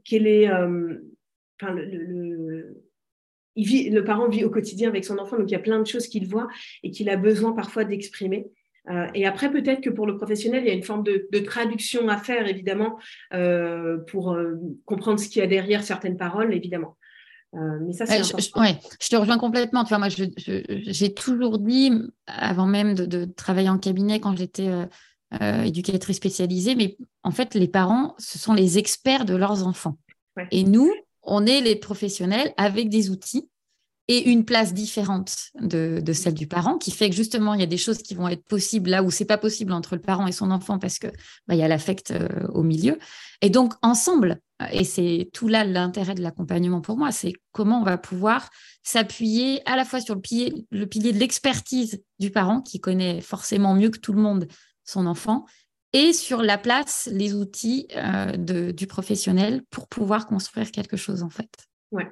[0.05, 0.51] quel est.
[0.51, 2.83] Enfin, le,
[3.57, 5.79] il vit, le parent vit au quotidien avec son enfant, donc il y a plein
[5.79, 6.49] de choses qu'il voit
[6.83, 8.47] et qu'il a besoin parfois d'exprimer.
[8.91, 12.09] Euh, et après, peut-être que pour le professionnel, il y a une forme de, traduction
[12.09, 12.99] à faire, évidemment,
[13.33, 16.97] euh, pour euh, comprendre ce qu'il y a derrière certaines paroles, évidemment.
[17.53, 18.33] mais ça, c'est je,
[19.01, 19.85] je te rejoins complètement.
[19.91, 21.93] Moi, j'ai toujours dit,
[22.27, 24.71] avant même de, travailler en cabinet, quand j'étais
[25.65, 29.97] éducatrice spécialisée, mais en fait, les parents, ce sont les experts de leurs enfants.
[30.51, 30.93] Et nous,
[31.27, 33.49] on est les professionnels avec des outils
[34.07, 37.67] et une place différente de, celle du parent, qui fait que justement, il y a
[37.67, 40.33] des choses qui vont être possibles là où c'est pas possible entre le parent et
[40.33, 41.07] son enfant parce que
[41.47, 42.99] bah, il y a l'affect euh, au milieu.
[43.41, 47.81] Et donc, ensemble, euh, et c'est tout là l'intérêt de l'accompagnement pour moi, c'est comment
[47.81, 48.51] on va pouvoir
[48.83, 53.23] s'appuyer à la fois sur le pilier, le pilier de l'expertise du parent, qui connaît
[53.23, 54.49] forcément mieux que tout le monde
[54.85, 55.47] son enfant,
[55.95, 61.23] et sur la place, les outils euh, de, du professionnel pour pouvoir construire quelque chose
[61.23, 61.49] en fait.
[61.93, 62.11] Ouais,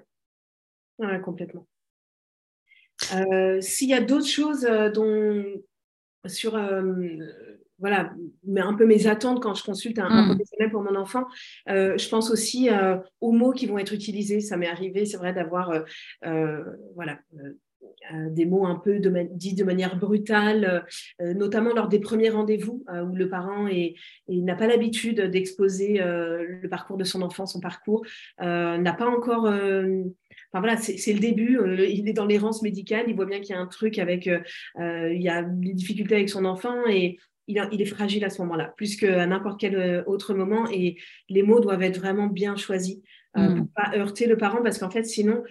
[0.99, 1.67] ouais complètement.
[3.13, 5.45] Euh, s'il y a d'autres choses euh, dont,
[6.27, 6.53] sur,
[7.81, 8.15] voilà,
[8.47, 10.27] mais un peu mes attentes quand je consulte un, hmm.
[10.29, 11.27] professionnel pour mon enfant,
[11.67, 12.71] je pense aussi
[13.21, 14.41] aux mots qui vont être utilisés.
[14.41, 15.73] Ça m'est arrivé, c'est vrai, d'avoir,
[16.95, 17.19] voilà.
[18.31, 20.85] Des mots un peu de, dits de manière brutale,
[21.21, 23.95] notamment lors des premiers rendez-vous où le parent est,
[24.29, 28.05] n'a pas l'habitude d'exposer le parcours de son enfant, son parcours,
[28.39, 29.53] n'a pas encore
[30.61, 31.59] voilà, c'est le début.
[31.59, 33.07] Euh, il est dans l'errance médicale.
[33.09, 34.41] Il voit bien qu'il y a un truc avec, euh,
[34.79, 38.41] euh, il y a des difficultés avec son enfant et il, est fragile à ce
[38.43, 40.69] moment-là, plus qu'à n'importe quel autre moment.
[40.71, 40.97] Et
[41.29, 43.01] les mots doivent être vraiment bien choisis
[43.35, 43.69] pour mm.
[43.75, 45.43] pas heurter le parent, parce qu'en fait, sinon,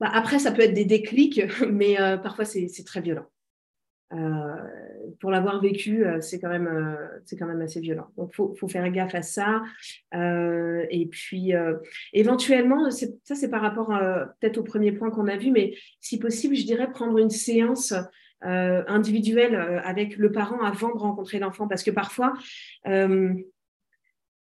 [0.00, 3.26] bah, après, ça peut être des déclics, mais parfois c'est très violent.
[4.14, 4.56] Euh,
[5.20, 8.08] pour l'avoir vécu, euh, c'est quand même euh, quand même assez violent.
[8.16, 9.62] Donc faut faut faire gaffe à ça.
[10.12, 11.52] et puis
[12.12, 13.88] éventuellement, ça c'est par rapport
[14.40, 17.92] peut-être au premier point qu'on a vu, mais si possible, je dirais prendre une séance
[18.40, 22.32] individuelle avec le parent avant de rencontrer l'enfant, parce que parfois,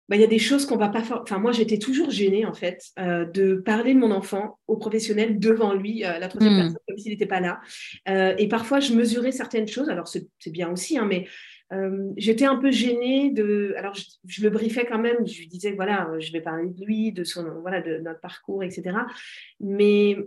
[0.09, 1.21] bah, il y a des choses qu'on va pas faire.
[1.21, 5.39] Enfin, moi, j'étais toujours gênée, en fait, euh, de parler de mon enfant au professionnel
[5.39, 6.61] devant lui, euh, la troisième hmm.
[6.61, 7.61] personne, comme s'il n'était pas là.
[8.07, 9.87] Euh, et parfois, je mesurais certaines choses.
[9.87, 11.27] Alors, c'est bien aussi, hein, mais
[12.17, 13.75] j'étais un peu gênée de.
[13.77, 13.93] Alors,
[14.25, 15.27] je, le briefais quand même.
[15.27, 18.63] Je lui disais, voilà, je vais parler de lui, de son, voilà, de notre parcours,
[18.63, 18.97] etc.
[19.59, 20.17] Mais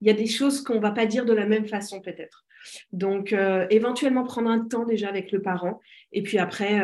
[0.00, 2.44] il y a des choses qu'on va pas dire de la même façon, peut-être.
[2.90, 3.32] Donc,
[3.70, 5.78] éventuellement, prendre un temps déjà avec le parent.
[6.10, 6.82] Et puis après,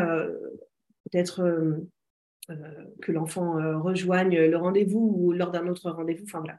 [1.10, 1.42] peut-être
[3.02, 6.24] que l'enfant euh, rejoigne le rendez-vous ou lors d'un autre rendez-vous.
[6.24, 6.58] Enfin voilà,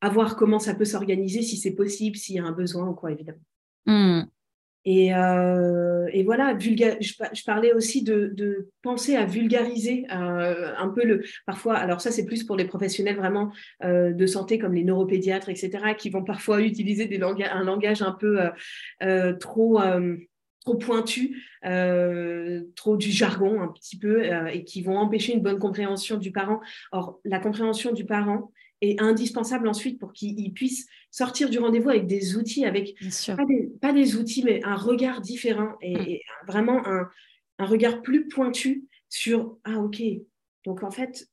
[0.00, 2.94] à voir comment ça peut s'organiser, si c'est possible, s'il y a un besoin ou
[2.94, 3.38] quoi, évidemment.
[3.86, 4.22] Hmm.
[4.84, 11.24] Et, euh, et, voilà, je, parlais aussi de, penser à vulgariser un peu le.
[11.46, 15.94] Parfois, alors ça, c'est plus pour les professionnels vraiment de santé comme les neuropédiatres, etc.,
[15.98, 18.38] qui vont parfois utiliser des un langage un peu
[19.40, 19.80] trop
[20.68, 21.30] trop pointus,
[21.64, 26.18] euh, trop du jargon un petit peu, euh, et qui vont empêcher une bonne compréhension
[26.18, 26.60] du parent.
[26.92, 32.06] Or, la compréhension du parent est indispensable ensuite pour qu'il puisse sortir du rendez-vous avec
[32.06, 32.94] des outils, avec
[33.80, 36.46] pas des, outils, mais un regard différent et, mm.
[36.46, 37.08] vraiment un,
[37.58, 40.02] un, regard plus pointu sur ah ok,
[40.64, 41.26] donc en fait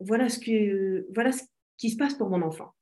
[0.00, 1.44] voilà ce que voilà ce
[1.78, 2.74] qui se passe pour mon enfant.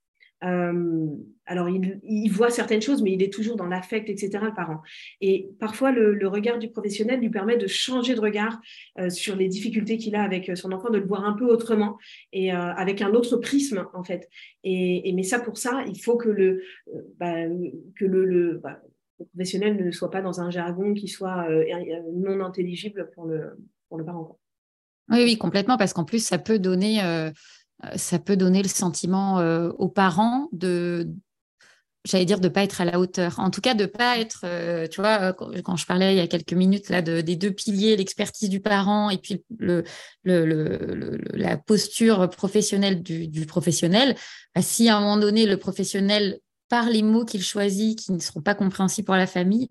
[0.44, 1.06] Euh,
[1.46, 4.82] alors, il, voit certaines choses, mais il est toujours dans l'affect, etc., le parent.
[5.20, 8.60] Et parfois, le, regard du professionnel lui permet de changer de regard
[8.98, 11.98] euh, sur les difficultés qu'il a avec son enfant, de le voir un peu autrement
[12.32, 14.28] et euh, avec un autre prisme, en fait.
[14.62, 16.62] Et, mais ça, pour ça, il faut que le,
[17.18, 17.46] bah,
[17.96, 18.80] que bah,
[19.18, 21.48] le, professionnel ne soit pas dans un jargon qui soit
[22.12, 23.56] non intelligible pour le,
[23.88, 24.38] pour le parent.
[25.10, 27.30] Oui, oui, complètement, parce qu'en plus, ça peut donner euh,
[27.96, 31.08] ça peut donner le sentiment euh, aux parents de,
[32.04, 33.38] j'allais dire, de pas être à la hauteur.
[33.38, 36.26] En tout cas, de pas être, euh, tu vois, quand je parlais il y a
[36.26, 39.44] quelques minutes là de, des deux piliers, l'expertise du parent et puis
[40.24, 44.16] la posture professionnelle du, professionnel,
[44.54, 48.18] bah, si à un moment donné, le professionnel par les mots qu'il choisit, qui ne
[48.18, 49.68] seront pas compréhensibles pour la famille,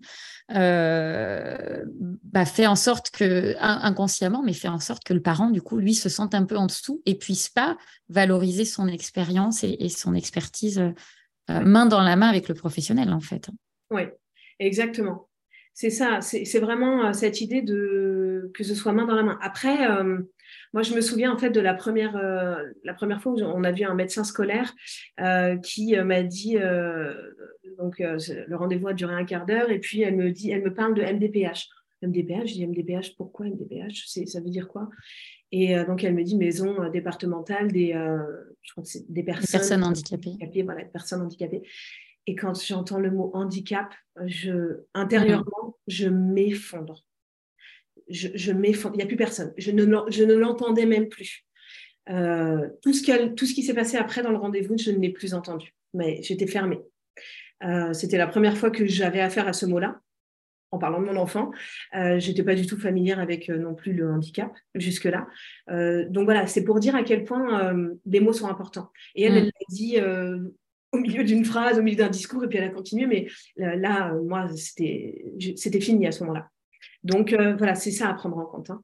[0.54, 1.84] euh,
[2.24, 5.76] bah, fait en sorte que, inconsciemment, mais fait en sorte que le parent, du coup,
[5.76, 7.76] lui, se sente un peu en dessous et puisse pas
[8.08, 10.78] valoriser son expérience et, son expertise
[11.50, 13.48] euh, main dans la main avec le professionnel, en fait.
[13.90, 14.02] Oui,
[14.58, 15.28] exactement.
[15.74, 19.38] C'est ça, c'est vraiment euh, cette idée de que ce soit main dans la main.
[19.40, 19.86] Après,
[20.72, 23.64] moi, je me souviens en fait de la première, euh, la première fois où on
[23.64, 24.74] a vu un médecin scolaire
[25.20, 26.56] euh, qui euh, m'a dit,
[27.78, 30.74] donc le rendez-vous a duré un quart d'heure, et puis elle me dit, elle me
[30.74, 31.68] parle de MDPH.
[32.02, 34.88] MDPH, je dis MDPH, pourquoi MDPH Ça veut dire quoi?
[35.50, 40.62] Et donc elle me dit maison départementale des, je crois que des personnes, handicapées.
[40.62, 41.62] Voilà, des personnes handicapées.
[42.26, 43.94] Et quand j'entends le mot handicap,
[44.26, 47.07] je, intérieurement, je m'effondre
[48.10, 49.52] je, je Il n'y a plus personne.
[49.56, 51.44] Je ne, l'entendais même plus.
[52.10, 55.10] Euh, tout, ce tout ce qui s'est passé après dans le rendez-vous, je ne l'ai
[55.10, 55.74] plus entendu.
[55.94, 56.80] Mais j'étais fermée.
[57.64, 60.00] Euh, c'était la première fois que j'avais affaire à ce mot-là,
[60.70, 61.50] en parlant de mon enfant.
[61.94, 65.26] Euh, je n'étais pas du tout familière avec non plus le handicap jusque-là.
[66.08, 67.74] donc voilà, c'est pour dire à quel point
[68.06, 68.90] les mots sont importants.
[69.14, 69.46] Et elle, elle mm.
[69.46, 69.96] l'a dit
[70.92, 73.06] au milieu d'une phrase, au milieu d'un discours, et puis elle a continué.
[73.06, 76.48] Mais là, moi, c'était fini à ce moment-là.
[77.04, 78.70] Donc euh, voilà, c'est ça à prendre en compte.
[78.70, 78.80] Hein.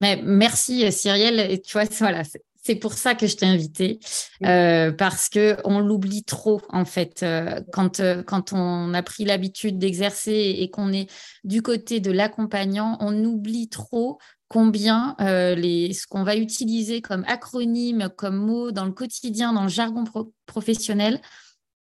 [0.00, 1.40] Mais merci Cyrielle.
[1.40, 2.22] Et tu vois, voilà,
[2.64, 3.98] c'est pour ça que je t'ai invité,
[4.44, 9.78] euh, parce que on l'oublie trop en fait euh, quand quand on a pris l'habitude
[9.78, 11.10] d'exercer et qu'on est
[11.44, 18.10] du côté de l'accompagnant, on oublie trop combien les ce qu'on va utiliser comme acronyme,
[18.16, 20.04] comme mot dans le quotidien, dans le jargon
[20.46, 21.20] professionnel,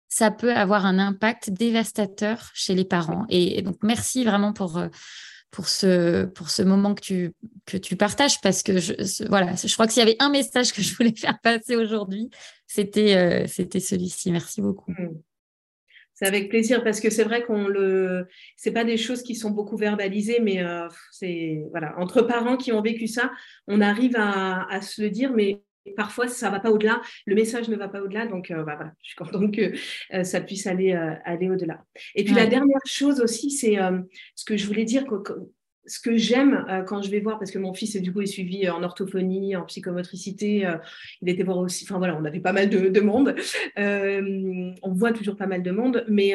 [0.07, 3.25] ça peut avoir un impact dévastateur chez les parents.
[3.29, 4.81] et donc merci vraiment pour
[5.51, 7.31] pour ce, moment que
[7.77, 11.13] tu, partages parce que je, crois que s'il y avait un message que je voulais
[11.15, 12.29] faire passer aujourd'hui,
[12.67, 14.31] c'était euh, celui-ci.
[14.31, 14.91] Merci beaucoup.
[14.91, 15.09] Mmh.
[16.13, 19.49] C'est avec plaisir parce que c'est vrai qu'on le, c'est pas des choses qui sont
[19.49, 23.31] beaucoup verbalisées, mais euh, c'est voilà entre parents qui ont vécu ça,
[23.67, 25.63] on arrive à, à se le dire, mais
[25.95, 28.75] parfois, ça ne va pas au-delà, le message ne va pas au-delà, donc euh, bah,
[28.75, 29.73] voilà, je suis contente que
[30.13, 31.83] euh, ça puisse aller, euh, aller au-delà.
[32.15, 33.77] Et puis la dernière chose aussi, c'est
[34.35, 35.05] ce que je voulais dire,
[35.85, 38.69] ce que j'aime quand je vais voir, parce que mon fils du coup est suivi
[38.69, 40.69] en orthophonie, en psychomotricité,
[41.21, 43.35] il était voir aussi, enfin voilà, on avait pas mal de, de monde,
[43.77, 46.33] on voit toujours pas mal de monde, mais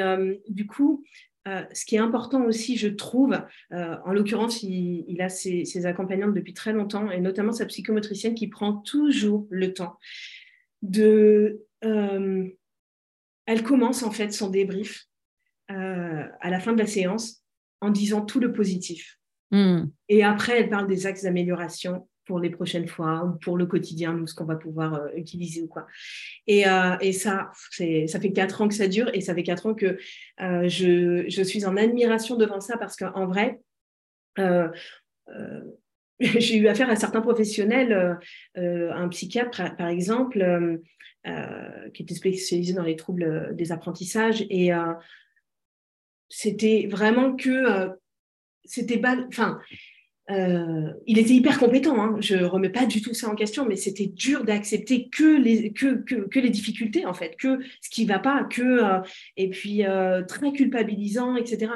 [0.49, 1.05] du coup,
[1.47, 3.41] euh, ce qui est important aussi, je trouve,
[3.73, 8.49] euh, en l'occurrence, il, a ses, accompagnantes depuis très longtemps, et notamment sa psychomotricienne qui
[8.49, 9.99] prend toujours le temps
[10.83, 11.63] de...
[11.85, 12.49] Euh,
[13.47, 15.07] elle commence en fait son débrief
[15.69, 17.43] à la fin de la séance
[17.81, 19.19] en disant tout le positif.
[19.51, 19.87] Hmm.
[20.09, 24.13] Et après, elle parle des axes d'amélioration pour les prochaines fois ou pour le quotidien,
[24.13, 25.87] nous, ce qu'on va pouvoir utiliser ou quoi.
[26.47, 26.65] Et,
[27.01, 29.97] et ça, ça fait quatre ans que ça dure et ça fait quatre ans que
[30.39, 33.61] je, je, suis en admiration devant ça parce qu'en vrai,
[36.21, 38.15] j'ai eu affaire à certains professionnels, euh,
[38.59, 40.41] euh, un psychiatre par exemple,
[41.27, 44.71] euh, qui était spécialisé dans les troubles des apprentissages, et
[46.29, 47.91] c'était vraiment que
[48.65, 49.61] c'était enfin.
[50.29, 52.17] Il était hyper compétent, hein.
[52.21, 56.51] je ne remets pas du tout ça en question, mais c'était dur d'accepter que les,
[56.51, 58.81] difficultés, en fait, que ce qui ne va pas, que,
[59.37, 59.83] et puis
[60.27, 61.71] très culpabilisant, etc.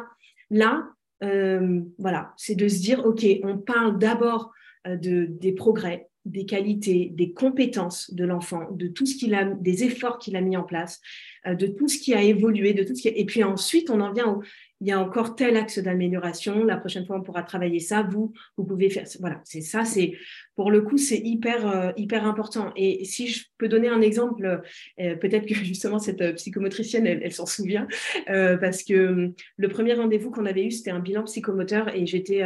[0.50, 0.88] Là,
[1.22, 4.52] euh, voilà, c'est de se dire, OK, on parle d'abord
[4.86, 9.44] euh, de, des progrès, des qualités, des compétences de l'enfant, de tout ce qu'il a,
[9.44, 11.00] des efforts qu'il a mis en place,
[11.46, 14.00] euh, de tout ce qui a évolué, de tout ce qui et puis ensuite on
[14.00, 14.42] en vient au,
[14.80, 16.64] il y a encore tel axe d'amélioration.
[16.64, 18.02] La prochaine fois, on pourra travailler ça.
[18.02, 19.04] Vous, vous pouvez faire.
[19.20, 19.84] Voilà, c'est ça.
[19.84, 20.14] C'est
[20.56, 22.72] pour le coup, c'est hyper, euh, hyper important.
[22.76, 24.62] Et si je peux donner un exemple,
[25.00, 27.86] euh, peut-être que justement cette euh, psychomotricienne, elle, s'en souvient,
[28.26, 32.44] parce que le premier rendez-vous qu'on avait eu, c'était un bilan psychomoteur, et j'étais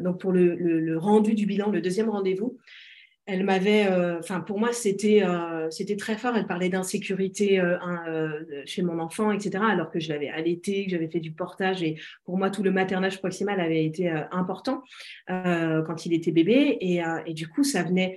[0.00, 2.58] donc pour le, rendu du bilan, le deuxième rendez-vous
[3.26, 6.36] elle m'avait, euh, enfin pour moi c'était euh, c'était très fort.
[6.36, 7.76] Elle parlait d'insécurité euh,
[8.66, 9.64] chez mon enfant, etc.
[9.68, 12.70] Alors que je l'avais allaité, que j'avais fait du portage et pour moi tout le
[12.70, 14.82] maternage proximal avait été important
[15.26, 18.16] quand il était bébé et, et, du coup ça venait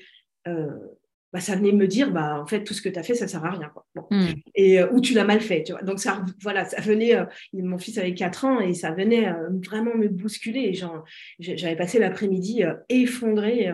[1.31, 3.27] bah, ça venait me dire bah en fait tout ce que tu as fait ça
[3.27, 3.85] sert à rien quoi.
[4.09, 4.27] Hmm.
[4.55, 7.15] et ou tu l'as mal fait tu vois donc ça voilà ça venait
[7.53, 9.31] mon fils avait 4 ans et ça venait
[9.65, 10.73] vraiment me bousculer
[11.39, 13.71] j'avais passé l'après-midi effondrée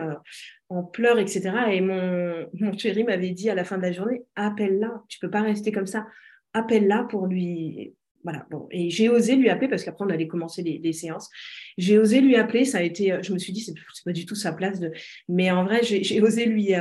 [0.68, 1.52] en pleurs, etc.
[1.72, 5.30] Et mon, mon chéri m'avait dit à la fin de la journée, appelle-la, tu peux
[5.30, 6.06] pas rester comme ça,
[6.52, 7.94] appelle-la pour lui...
[8.24, 8.66] Voilà, bon.
[8.72, 11.30] Et j'ai osé lui appeler, parce qu'après, on allait commencer les, séances.
[11.78, 14.34] J'ai osé lui appeler, ça a été, je me suis dit, c'est pas du tout
[14.34, 14.80] sa place.
[14.80, 14.90] De...
[15.28, 16.74] Mais en vrai, j'ai osé lui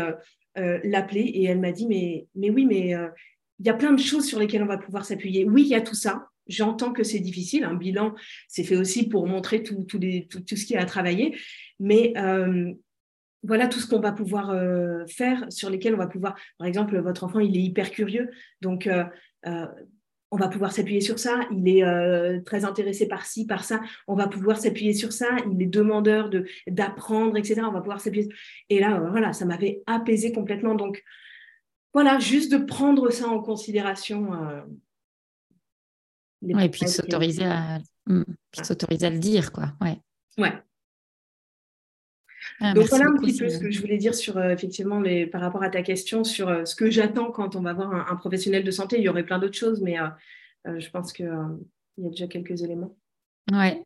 [0.57, 3.07] euh, euh, l'appeler et elle m'a dit, mais, mais oui, mais euh,
[3.59, 5.45] il y a plein de choses sur lesquelles on va pouvoir s'appuyer.
[5.45, 6.27] Oui, il y a tout ça.
[6.47, 7.63] J'entends que c'est difficile.
[7.63, 8.13] Un bilan,
[8.47, 10.85] c'est fait aussi pour montrer tout, tout, les, tout, tout ce qu'il y a à
[10.85, 11.37] travailler.
[11.79, 12.13] Mais
[13.45, 16.97] voilà tout ce qu'on va pouvoir euh, faire, sur lesquels on va pouvoir, par exemple,
[16.99, 18.29] votre enfant, il est hyper curieux,
[18.61, 19.03] donc euh,
[19.45, 19.67] euh,
[20.31, 24.15] on va pouvoir s'appuyer sur ça, il est très intéressé par ci, par ça, on
[24.15, 27.61] va pouvoir s'appuyer sur ça, il est demandeur de, d'apprendre, etc.
[27.65, 28.27] On va pouvoir s'appuyer.
[28.69, 30.75] Et là, voilà, ça m'avait apaisé complètement.
[30.75, 31.03] Donc,
[31.93, 34.31] voilà, juste de prendre ça en considération.
[36.41, 37.79] et puis s'autoriser à,
[38.61, 39.73] s'autoriser à le dire, quoi.
[39.79, 39.99] Ouais.
[40.37, 40.51] Ouais,
[42.61, 45.25] ah, Donc voilà un petit peu ce que je voulais dire sur euh, effectivement les,
[45.25, 48.15] par rapport à ta question sur euh, ce que j'attends quand on va voir un,
[48.15, 48.97] professionnel de santé.
[48.97, 52.61] Il y aurait plein d'autres choses, mais euh, je pense qu'il y a déjà quelques
[52.61, 52.95] éléments.
[53.51, 53.83] Ouais.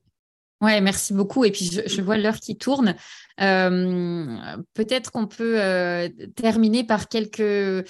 [0.62, 1.46] Ouais, merci beaucoup.
[1.46, 2.96] Et puis, je, vois l'heure qui tourne.
[3.38, 5.58] Peut-être qu'on peut,
[6.36, 7.88] terminer par quelques,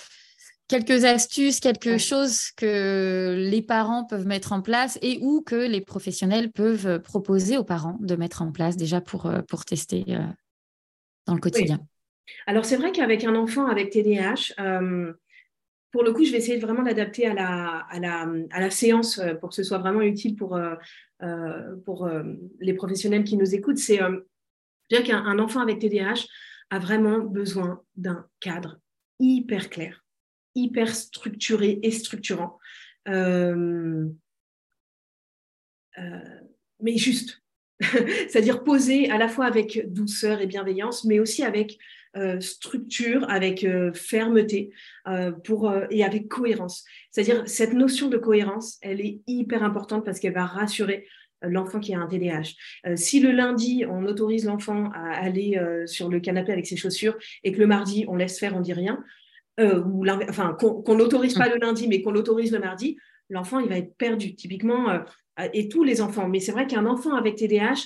[0.67, 5.81] quelques astuces, quelque chose que les parents peuvent mettre en place et ou que les
[5.81, 10.05] professionnels peuvent proposer aux parents de mettre en place déjà pour, pour tester
[11.35, 11.79] le quotidien.
[12.47, 15.13] Alors, c'est vrai qu'avec un enfant avec TDAH, euh,
[15.91, 19.49] pour le coup, je vais essayer vraiment l'adapter à la, à, la, séance euh, pour
[19.49, 20.75] que ce soit vraiment utile pour, euh,
[22.59, 23.77] les professionnels qui nous écoutent.
[23.77, 23.99] C'est
[24.89, 26.25] dire qu'un enfant avec TDAH
[26.69, 28.79] a vraiment besoin d'un cadre
[29.19, 30.03] hyper clair,
[30.55, 32.57] hyper structuré et structurant.
[33.05, 34.15] mais
[36.95, 37.41] juste,
[38.27, 41.77] c'est-à-dire poser à la fois avec douceur et bienveillance, mais aussi avec
[42.17, 44.71] euh, structure, avec euh, fermeté
[45.07, 46.83] euh, pour, et avec cohérence.
[47.11, 51.07] C'est-à-dire cette notion de cohérence, elle est hyper importante parce qu'elle va rassurer
[51.43, 52.95] l'enfant qui a un TDAH.
[52.95, 57.53] si le lundi, on autorise l'enfant à aller sur le canapé avec ses chaussures et
[57.53, 59.01] que le mardi, on laisse faire, on dit rien,
[59.57, 62.97] ou enfin qu'on n'autorise pas le lundi, mais qu'on l'autorise le mardi,
[63.29, 64.35] l'enfant, il va être perdu.
[64.35, 65.01] Typiquement,
[65.53, 66.27] et tous les enfants.
[66.27, 67.85] Mais c'est vrai qu'un enfant avec TDAH,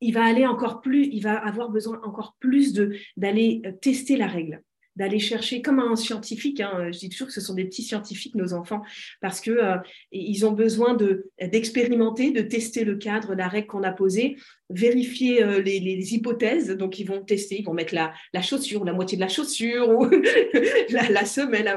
[0.00, 2.74] il va aller encore plus, il va avoir besoin encore plus
[3.16, 4.62] d'aller euh, tester la règle
[4.96, 6.60] d'aller chercher comme un scientifique.
[6.60, 8.80] Hein, je dis toujours que ce sont des petits scientifiques, nos enfants,
[9.20, 9.76] parce que euh,
[10.12, 14.36] ils ont besoin de d'expérimenter, de tester le cadre, la règle qu'on a posée,
[14.70, 16.68] vérifier les, hypothèses.
[16.70, 19.88] Donc ils vont tester, ils vont mettre la, la chaussure, la moitié de la chaussure
[19.88, 20.08] ou
[20.90, 21.76] la, semelle.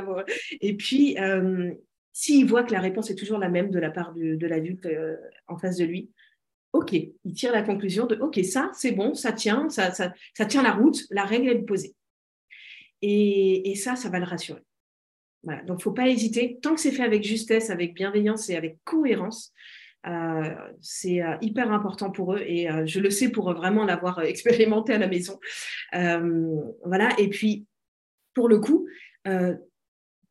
[0.62, 1.18] Et puis
[2.18, 5.18] s'il voit que la réponse est toujours la même de la part de l'adulte euh,
[5.48, 6.10] en face de lui,
[6.74, 10.64] OK, il tire la conclusion de OK, ça, c'est bon, ça tient, ça, ça, tient
[10.64, 11.94] la route, la règle est posée.
[13.04, 14.64] Et, et, ça, ça va le rassurer.
[15.44, 15.62] Voilà.
[15.62, 16.58] Donc, il ne faut pas hésiter.
[16.60, 19.54] Tant que c'est fait avec justesse, avec bienveillance et avec cohérence,
[20.08, 24.92] euh, c'est euh, hyper important pour eux et je le sais pour vraiment l'avoir expérimenté
[24.92, 25.40] à la maison.
[25.94, 27.10] voilà.
[27.20, 27.68] Et puis,
[28.34, 28.88] pour le coup,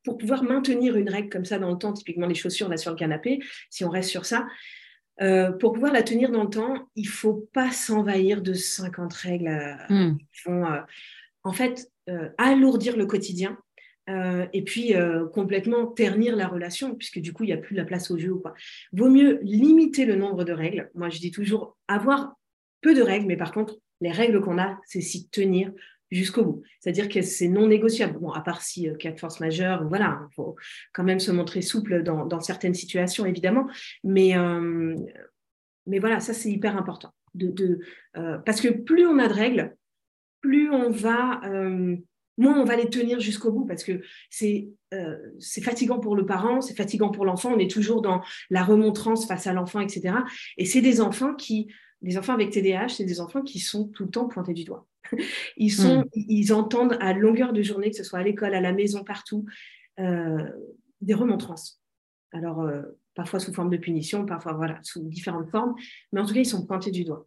[0.07, 2.91] pour pouvoir maintenir une règle comme ça dans le temps, typiquement les chaussures là sur
[2.93, 4.47] le canapé, si on reste sur ça,
[5.61, 10.17] pour pouvoir la tenir dans le temps, il faut pas s'envahir de 50 règles hmm.
[10.17, 10.65] qui vont,
[11.43, 11.91] en fait,
[12.39, 13.59] alourdir le quotidien
[14.09, 17.75] euh, et puis euh, complètement ternir la relation, puisque du coup, il n'y a plus
[17.75, 18.35] la place au jeu.
[18.35, 18.55] Quoi.
[18.93, 20.91] Vaut mieux limiter le nombre de règles.
[20.95, 22.35] Moi, je dis toujours avoir
[22.83, 25.73] peu de règles, mais par contre, les règles qu'on a, c'est s'y tenir
[26.11, 26.63] jusqu'au bout.
[26.81, 28.19] C'est-à-dire que c'est non négociable.
[28.19, 30.57] Bon, à part si euh, cas de force majeure, voilà, il faut
[30.93, 33.67] quand même se montrer souple dans, certaines situations, évidemment.
[34.05, 34.95] Mais, euh,
[35.87, 37.13] mais voilà, ça, c'est hyper important.
[37.35, 37.81] De, de
[38.47, 39.77] parce que plus on a de règles,
[40.41, 41.41] plus on va
[42.39, 45.17] moins on va les tenir jusqu'au bout parce que c'est euh,
[45.63, 47.53] fatigant pour le parent, c'est fatigant pour l'enfant.
[47.55, 50.15] On est toujours dans la remontrance face à l'enfant, etc.
[50.57, 51.69] Et c'est des enfants qui,
[52.07, 54.87] des enfants avec TDAH, c'est des enfants qui sont tout le temps pointés du doigt.
[55.57, 56.09] Ils, sont, hmm.
[56.15, 59.45] ils entendent à longueur de journée, que ce soit à l'école, à la maison, partout,
[60.01, 60.51] euh,
[61.01, 61.81] des remontrances.
[62.33, 62.83] Alors, euh,
[63.15, 65.75] parfois sous forme de punition, parfois voilà, sous différentes formes,
[66.13, 67.27] mais en tout cas, ils sont pointés du doigt.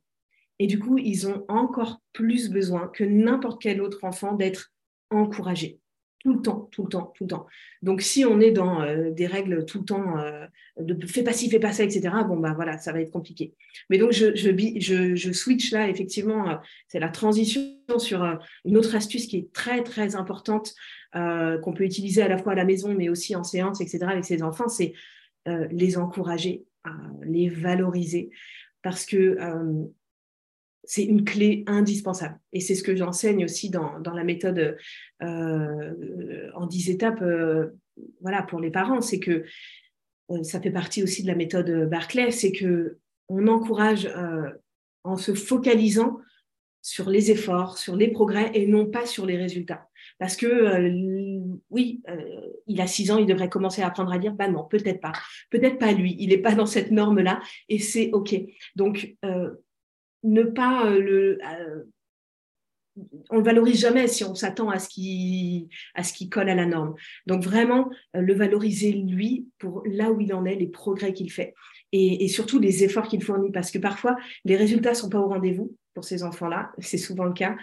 [0.59, 4.73] Et du coup, ils ont encore plus besoin que n'importe quel autre enfant d'être
[5.09, 5.79] encourager
[6.19, 7.47] tout le temps, tout le temps, tout le temps.
[7.81, 10.45] Donc, si on est dans euh, des règles tout le temps euh,
[10.77, 13.53] de fais pas ci, fais pas ça, etc., bon, bah voilà, ça va être compliqué.
[13.89, 16.55] Mais donc, je, switch là, effectivement, euh,
[16.87, 18.23] c'est la transition sur
[18.65, 20.73] une autre astuce qui est très, très importante,
[21.13, 24.25] qu'on peut utiliser à la fois à la maison, mais aussi en séance, etc., avec
[24.25, 24.93] ses enfants, c'est
[25.71, 26.65] les encourager,
[27.23, 28.29] les valoriser.
[28.83, 29.37] Parce que
[30.89, 32.39] c'est une clé indispensable.
[32.51, 34.75] Et c'est ce que j'enseigne aussi dans, la méthode
[35.21, 37.67] euh, en dix étapes euh,
[38.21, 38.99] voilà, pour les parents.
[38.99, 39.43] C'est que
[40.31, 44.09] euh, ça fait partie aussi de la méthode Barclay, c'est que on encourage
[45.03, 46.17] en se focalisant
[46.81, 49.87] sur les efforts, sur les progrès et non pas sur les résultats.
[50.17, 50.89] Parce que
[51.69, 52.01] oui,
[52.65, 54.33] il a six ans, il devrait commencer à apprendre à lire.
[54.33, 55.11] Bah non, peut-être pas.
[55.51, 56.15] Peut-être pas lui.
[56.17, 58.35] Il n'est pas dans cette norme-là et c'est OK.
[58.75, 59.15] Donc,
[60.23, 61.39] ne pas euh, le.
[61.45, 61.83] Euh,
[63.29, 66.65] on valorise jamais si on s'attend à ce qui à ce qui colle à la
[66.65, 66.95] norme.
[67.27, 71.31] Donc vraiment euh, le valoriser lui pour là où il en est, les progrès qu'il
[71.31, 71.53] fait
[71.91, 75.75] et, surtout les efforts qu'il fournit parce que parfois les résultats sont pas au rendez-vous
[75.93, 77.55] pour ces enfants-là, c'est souvent le cas.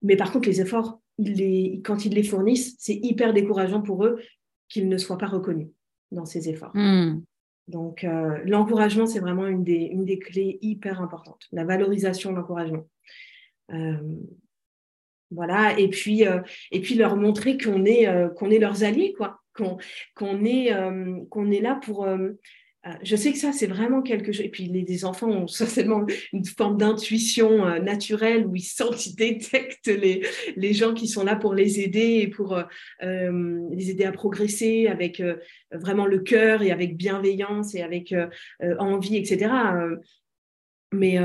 [0.00, 4.20] Mais par contre les efforts, quand ils les fournissent, c'est hyper décourageant pour eux
[4.68, 5.68] qu'ils ne soient pas reconnus
[6.12, 6.72] dans ces efforts.
[6.74, 7.22] Hmm.
[7.68, 12.86] Donc, euh, l'encouragement, c'est vraiment une des, clés hyper importantes, la valorisation de l'encouragement.
[13.72, 13.96] Euh,
[15.30, 16.40] voilà, et puis, euh,
[16.70, 18.06] et puis leur montrer qu'on est,
[18.36, 19.78] qu'on est leurs alliés, quoi, qu'on
[20.44, 20.72] est,
[21.30, 22.06] qu'on est là pour,
[23.02, 24.44] je sais que ça, c'est vraiment quelque chose.
[24.44, 29.14] Et puis, les, enfants ont certainement une forme d'intuition euh, naturelle où ils sentent, ils
[29.14, 30.22] détectent les,
[30.56, 32.58] les gens qui sont là pour les aider et pour
[33.02, 35.22] euh, les aider à progresser avec
[35.70, 38.14] vraiment le cœur et avec bienveillance et avec
[38.78, 39.52] envie, etc.
[40.92, 41.18] Mais,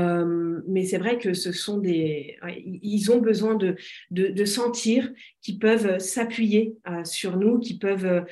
[0.66, 2.36] mais c'est vrai que ce sont des.
[2.64, 3.76] Ils ont besoin de,
[4.10, 8.24] de, de sentir qu'ils peuvent s'appuyer sur nous, qu'ils peuvent.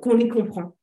[0.00, 0.76] qu'on les comprend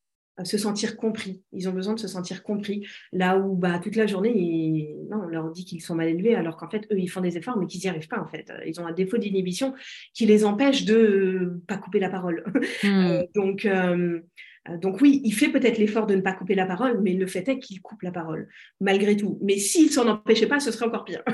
[0.43, 1.43] se sentir compris.
[1.51, 2.85] Ils ont besoin de se sentir compris.
[3.11, 6.57] Là où bah, toute la journée, non, on leur dit qu'ils sont mal élevés, alors
[6.57, 8.51] qu'en fait, eux, ils font des efforts, mais qu'ils n'y arrivent pas, en fait.
[8.65, 9.73] Ils ont un défaut d'inhibition
[10.13, 12.43] qui les empêche de pas couper la parole.
[12.83, 13.05] Hmm.
[13.07, 14.19] Euh, donc, euh,
[14.81, 17.47] donc oui, il fait peut-être l'effort de ne pas couper la parole, mais le fait
[17.47, 18.47] est qu'il coupe la parole,
[18.81, 19.39] malgré tout.
[19.41, 21.23] Mais s'il s'en empêchait pas, ce serait encore pire.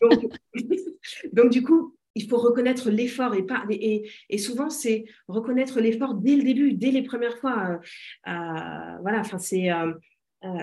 [1.32, 6.14] donc, du coup, il faut reconnaître l'effort et, pas, et, et souvent c'est reconnaître l'effort
[6.14, 7.70] dès le début, dès les premières fois.
[7.70, 9.92] Euh, euh, voilà, enfin c'est euh,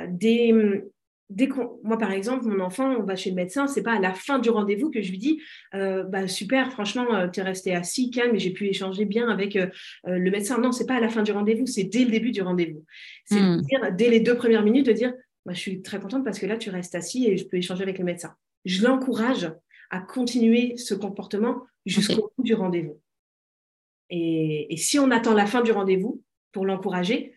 [0.09, 0.53] dès,
[1.29, 1.49] dès
[1.83, 4.39] moi par exemple, mon enfant, on va chez le médecin, c'est pas à la fin
[4.39, 5.41] du rendez-vous que je lui dis,
[5.73, 10.29] bah super, franchement, tu es resté assis calme et j'ai pu échanger bien avec le
[10.29, 10.59] médecin.
[10.59, 12.85] Non, c'est pas à la fin du rendez-vous, c'est dès le début du rendez-vous.
[13.25, 13.61] C'est hmm.
[13.61, 15.13] dire dès les deux premières minutes de dire,
[15.45, 17.81] bah, je suis très contente parce que là tu restes assis et je peux échanger
[17.81, 18.35] avec le médecin.
[18.65, 19.51] Je l'encourage
[19.91, 22.99] à continuer ce comportement jusqu'au bout du rendez-vous.
[24.09, 26.21] Et, si on attend la fin du rendez-vous
[26.51, 27.33] pour l'encourager,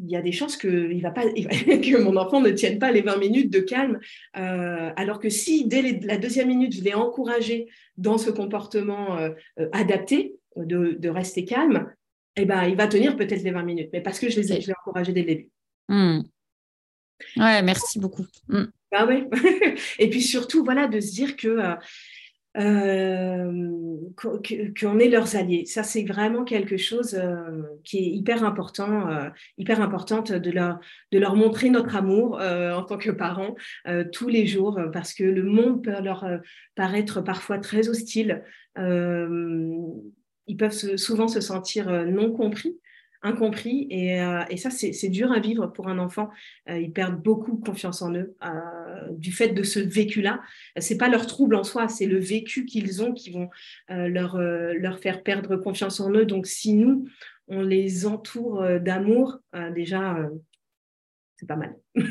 [0.00, 2.92] il y a des chances que, il va pas, que mon enfant ne tienne pas
[2.92, 3.98] les 20 minutes de calme.
[4.36, 9.30] Euh, alors que si, dès la deuxième minute, je l'ai encouragé dans ce comportement euh,
[9.58, 11.92] euh, adapté, de, rester calme,
[12.34, 15.12] eh ben, il va tenir peut-être les 20 minutes, mais parce que je l'ai encouragé
[15.12, 15.50] dès le début.
[15.88, 16.22] Hmm.
[17.36, 18.26] Ouais, merci beaucoup.
[18.48, 18.66] Hmm.
[18.92, 19.06] Ah
[19.98, 21.74] Et puis surtout, voilà, de se dire que euh,
[22.56, 23.96] euh,
[24.80, 25.66] qu'on est leurs alliés.
[25.66, 30.80] Ça, c'est vraiment quelque chose euh, qui est hyper important, hyper importante de leur,
[31.12, 33.54] de leur montrer notre amour en tant que parents
[34.12, 36.26] tous les jours, parce que le monde peut leur
[36.74, 38.42] paraître parfois très hostile.
[38.76, 42.78] ils peuvent souvent se sentir non compris
[43.22, 43.86] incompris.
[43.90, 46.30] Et, euh, ça, c'est dur à vivre pour un enfant.
[46.68, 50.40] Euh, ils perdent beaucoup confiance en eux euh, du fait de ce vécu-là.
[50.78, 53.48] C'est pas leur trouble en soi, c'est le vécu qu'ils ont qui vont
[53.88, 56.24] leur, leur faire perdre confiance en eux.
[56.24, 57.06] Donc, si nous,
[57.48, 59.38] on les entoure d'amour,
[59.74, 60.16] déjà,
[61.36, 61.76] c'est pas mal.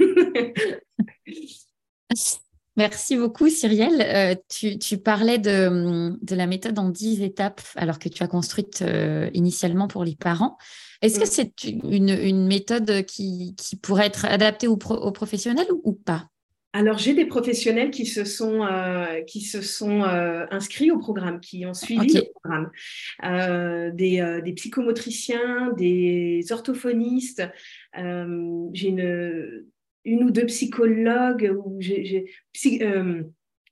[2.78, 4.02] Merci beaucoup, Cyrielle.
[4.02, 8.84] Euh, tu, parlais de, la méthode en 10 étapes, alors que tu as construite
[9.34, 10.58] initialement pour les parents.
[11.02, 16.28] Est-ce que c'est une, méthode qui, pourrait être adaptée aux, professionnels ou, pas?
[16.74, 21.66] Alors, j'ai des professionnels qui se sont, euh, qui se sont inscrits au programme, qui
[21.66, 22.70] ont suivi le programme.
[23.96, 27.44] des, des, psychomotriciens, des orthophonistes.
[27.96, 29.66] j'ai une
[30.08, 32.26] une ou deux psychologues ou j'ai,
[32.82, 33.24] euh,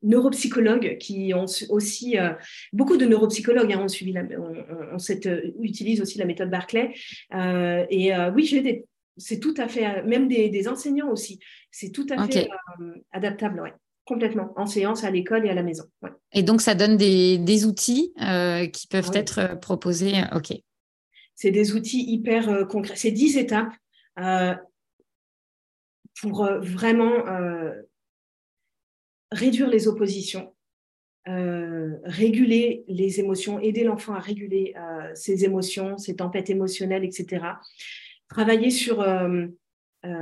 [0.03, 2.33] neuropsychologues qui ont aussi euh,
[2.73, 4.53] beaucoup de neuropsychologues hein, ont suivi la, on,
[4.93, 6.93] euh, utilisent aussi la méthode Barclay.
[7.31, 8.85] Et oui j'ai des
[9.17, 11.39] c'est tout à fait même des, enseignants aussi.
[11.71, 12.49] C'est tout à fait
[13.11, 13.73] adaptable ouais.
[14.03, 14.53] Complètement.
[14.55, 15.85] En séance à l'école et à la maison
[16.33, 18.13] et donc ça donne des, outils
[18.73, 20.53] qui peuvent être proposés ok.
[21.33, 22.95] C'est des outils hyper concrets.
[22.95, 23.73] C'est dix étapes
[26.21, 27.71] pour euh, vraiment euh,
[29.35, 30.53] réduire les oppositions,
[31.27, 34.73] euh, réguler les émotions, aider l'enfant à réguler
[35.13, 37.45] ses émotions, ses tempêtes émotionnelles, etc.
[38.29, 39.05] Travailler sur,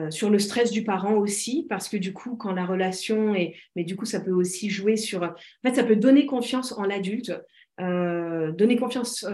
[0.10, 3.56] sur le stress du parent aussi, parce que du coup, quand la relation est...
[3.76, 5.24] Mais du coup, ça peut aussi jouer sur...
[5.24, 5.34] En
[5.66, 7.34] fait, ça peut donner confiance en l'adulte,
[7.80, 9.26] donner confiance,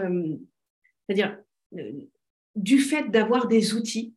[1.06, 1.38] c'est-à-dire
[2.56, 4.14] du fait d'avoir des outils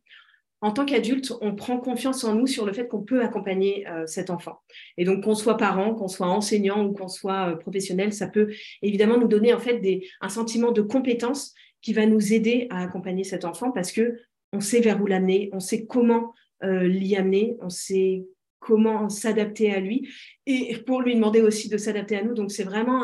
[0.64, 4.06] en tant qu'adulte, on prend confiance en nous sur le fait qu'on peut accompagner euh,
[4.06, 4.62] cet enfant.
[4.96, 8.50] Et donc, qu'on soit parent, qu'on soit enseignant ou qu'on soit euh, professionnel, ça peut
[8.80, 9.82] évidemment nous donner en fait
[10.22, 11.52] un sentiment de compétence
[11.82, 14.18] qui va nous aider à accompagner cet enfant parce que
[14.54, 18.24] on sait vers où l'amener, on sait comment euh, l'y amener, on sait
[18.58, 20.08] comment s'adapter à lui
[20.46, 22.32] et pour lui demander aussi de s'adapter à nous.
[22.32, 23.02] Donc, c'est vraiment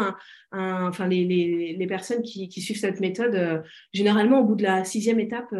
[0.50, 5.54] enfin, les, personnes qui, suivent cette méthode, généralement, au bout de la sixième étape,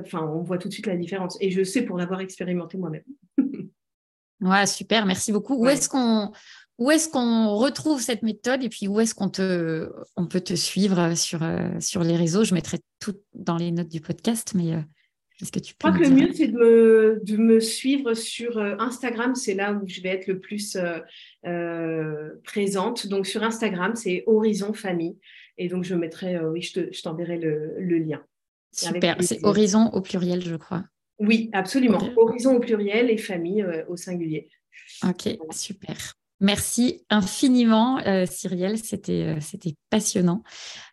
[0.00, 1.36] enfin, on voit tout de suite la différence.
[1.40, 3.04] Et je sais pour l'avoir expérimenté moi-même.
[4.40, 5.54] ouais, super, merci beaucoup.
[5.54, 6.32] Où est-ce qu'on
[6.80, 10.54] où est-ce qu'on retrouve cette méthode et puis où est-ce qu'on te, on peut te
[10.54, 12.42] suivre sur, euh, sur les réseaux?
[12.42, 14.80] Je mettrai tout dans les notes du podcast, mais euh,
[15.42, 18.14] est-ce que tu peux Je crois que le mieux, c'est de me, de me, suivre
[18.14, 19.34] sur euh, Instagram.
[19.34, 20.78] C'est là où je vais être le plus
[22.44, 23.06] présente.
[23.08, 25.18] Donc, sur Instagram, c'est Horizon Famille.
[25.58, 28.22] Et donc, je mettrai, oui, je t'enverrai le, le lien.
[28.72, 30.84] Super, c'est horizon au pluriel, je crois.
[31.18, 32.00] Oui, absolument.
[32.16, 34.48] Horizon au pluriel et famille euh, au singulier.
[35.06, 36.14] Ok, super.
[36.42, 38.78] Merci infiniment, euh, Cyrielle.
[38.78, 40.42] C'était, euh, c'était passionnant.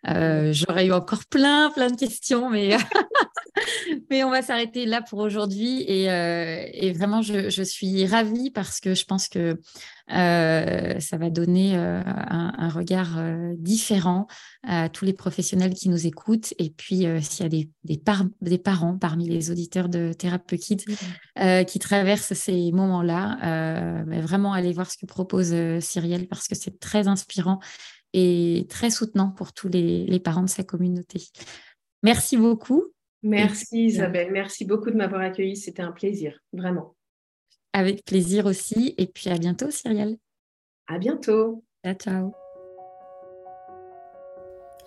[0.04, 2.76] j'aurais eu encore plein, plein de questions, mais,
[4.10, 5.84] mais on va s'arrêter là pour aujourd'hui.
[5.84, 9.56] Et, et vraiment, je, je, suis ravie parce que je pense que euh,
[10.10, 14.28] ça va donner euh, un, regard euh, différent
[14.64, 16.54] à tous les professionnels qui nous écoutent.
[16.60, 20.86] Et puis, s'il y a des, des, parents parmi les auditeurs de Thérapeute Kids
[21.68, 26.80] qui traversent ces moments-là, mais vraiment aller voir ce que propose Cyrielle parce que c'est
[26.80, 27.60] très inspirant
[28.14, 31.22] et très soutenant pour tous les, les parents de sa communauté.
[32.04, 32.86] Merci beaucoup.
[33.24, 36.97] Merci Isabelle, merci beaucoup de m'avoir accueilli, c'était un plaisir, vraiment.
[37.78, 38.96] Avec plaisir aussi.
[38.98, 40.18] Et puis à bientôt, Cyrielle.
[40.88, 41.64] À bientôt.
[41.86, 42.47] Ciao, ciao.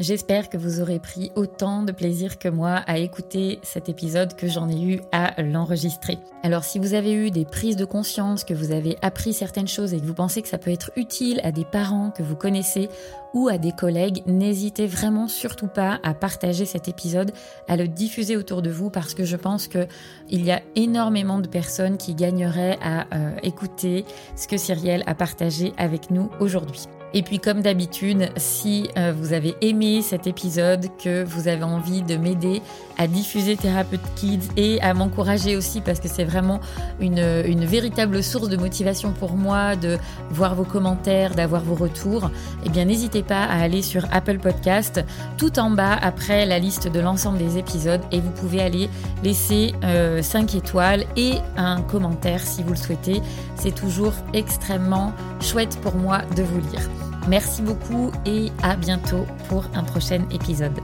[0.01, 4.48] J'espère que vous aurez pris autant de plaisir que moi à écouter cet épisode que
[4.48, 6.18] j'en ai eu à l'enregistrer.
[6.42, 9.92] Alors si vous avez eu des prises de conscience, que vous avez appris certaines choses
[9.92, 12.88] et que vous pensez que ça peut être utile à des parents que vous connaissez
[13.34, 17.32] ou à des collègues, n'hésitez vraiment surtout pas à partager cet épisode,
[17.68, 19.86] à le diffuser autour de vous parce que je pense que
[20.30, 25.14] il y a énormément de personnes qui gagneraient à euh, écouter ce que Cyrielle a
[25.14, 26.86] partagé avec nous aujourd'hui.
[27.13, 32.03] Et puis comme d'habitude, si euh, vous avez aimé cet épisode, que vous avez envie
[32.03, 32.63] de m'aider
[32.99, 36.61] à diffuser Thérapeute Kids et à m'encourager aussi parce que c'est vraiment
[37.01, 39.99] une, une, véritable source de motivation pour moi de
[40.31, 42.31] voir vos commentaires, d'avoir vos retours,
[42.65, 45.01] eh bien n'hésitez pas à aller sur Apple Podcast
[45.37, 48.91] tout en bas après la liste de l'ensemble des épisodes et vous pouvez aller
[49.25, 53.23] laisser 5 euh, étoiles et un commentaire si vous le souhaitez.
[53.57, 56.99] C'est toujours extrêmement chouette pour moi de vous lire.
[57.29, 60.81] Merci beaucoup et à bientôt pour un prochain épisode.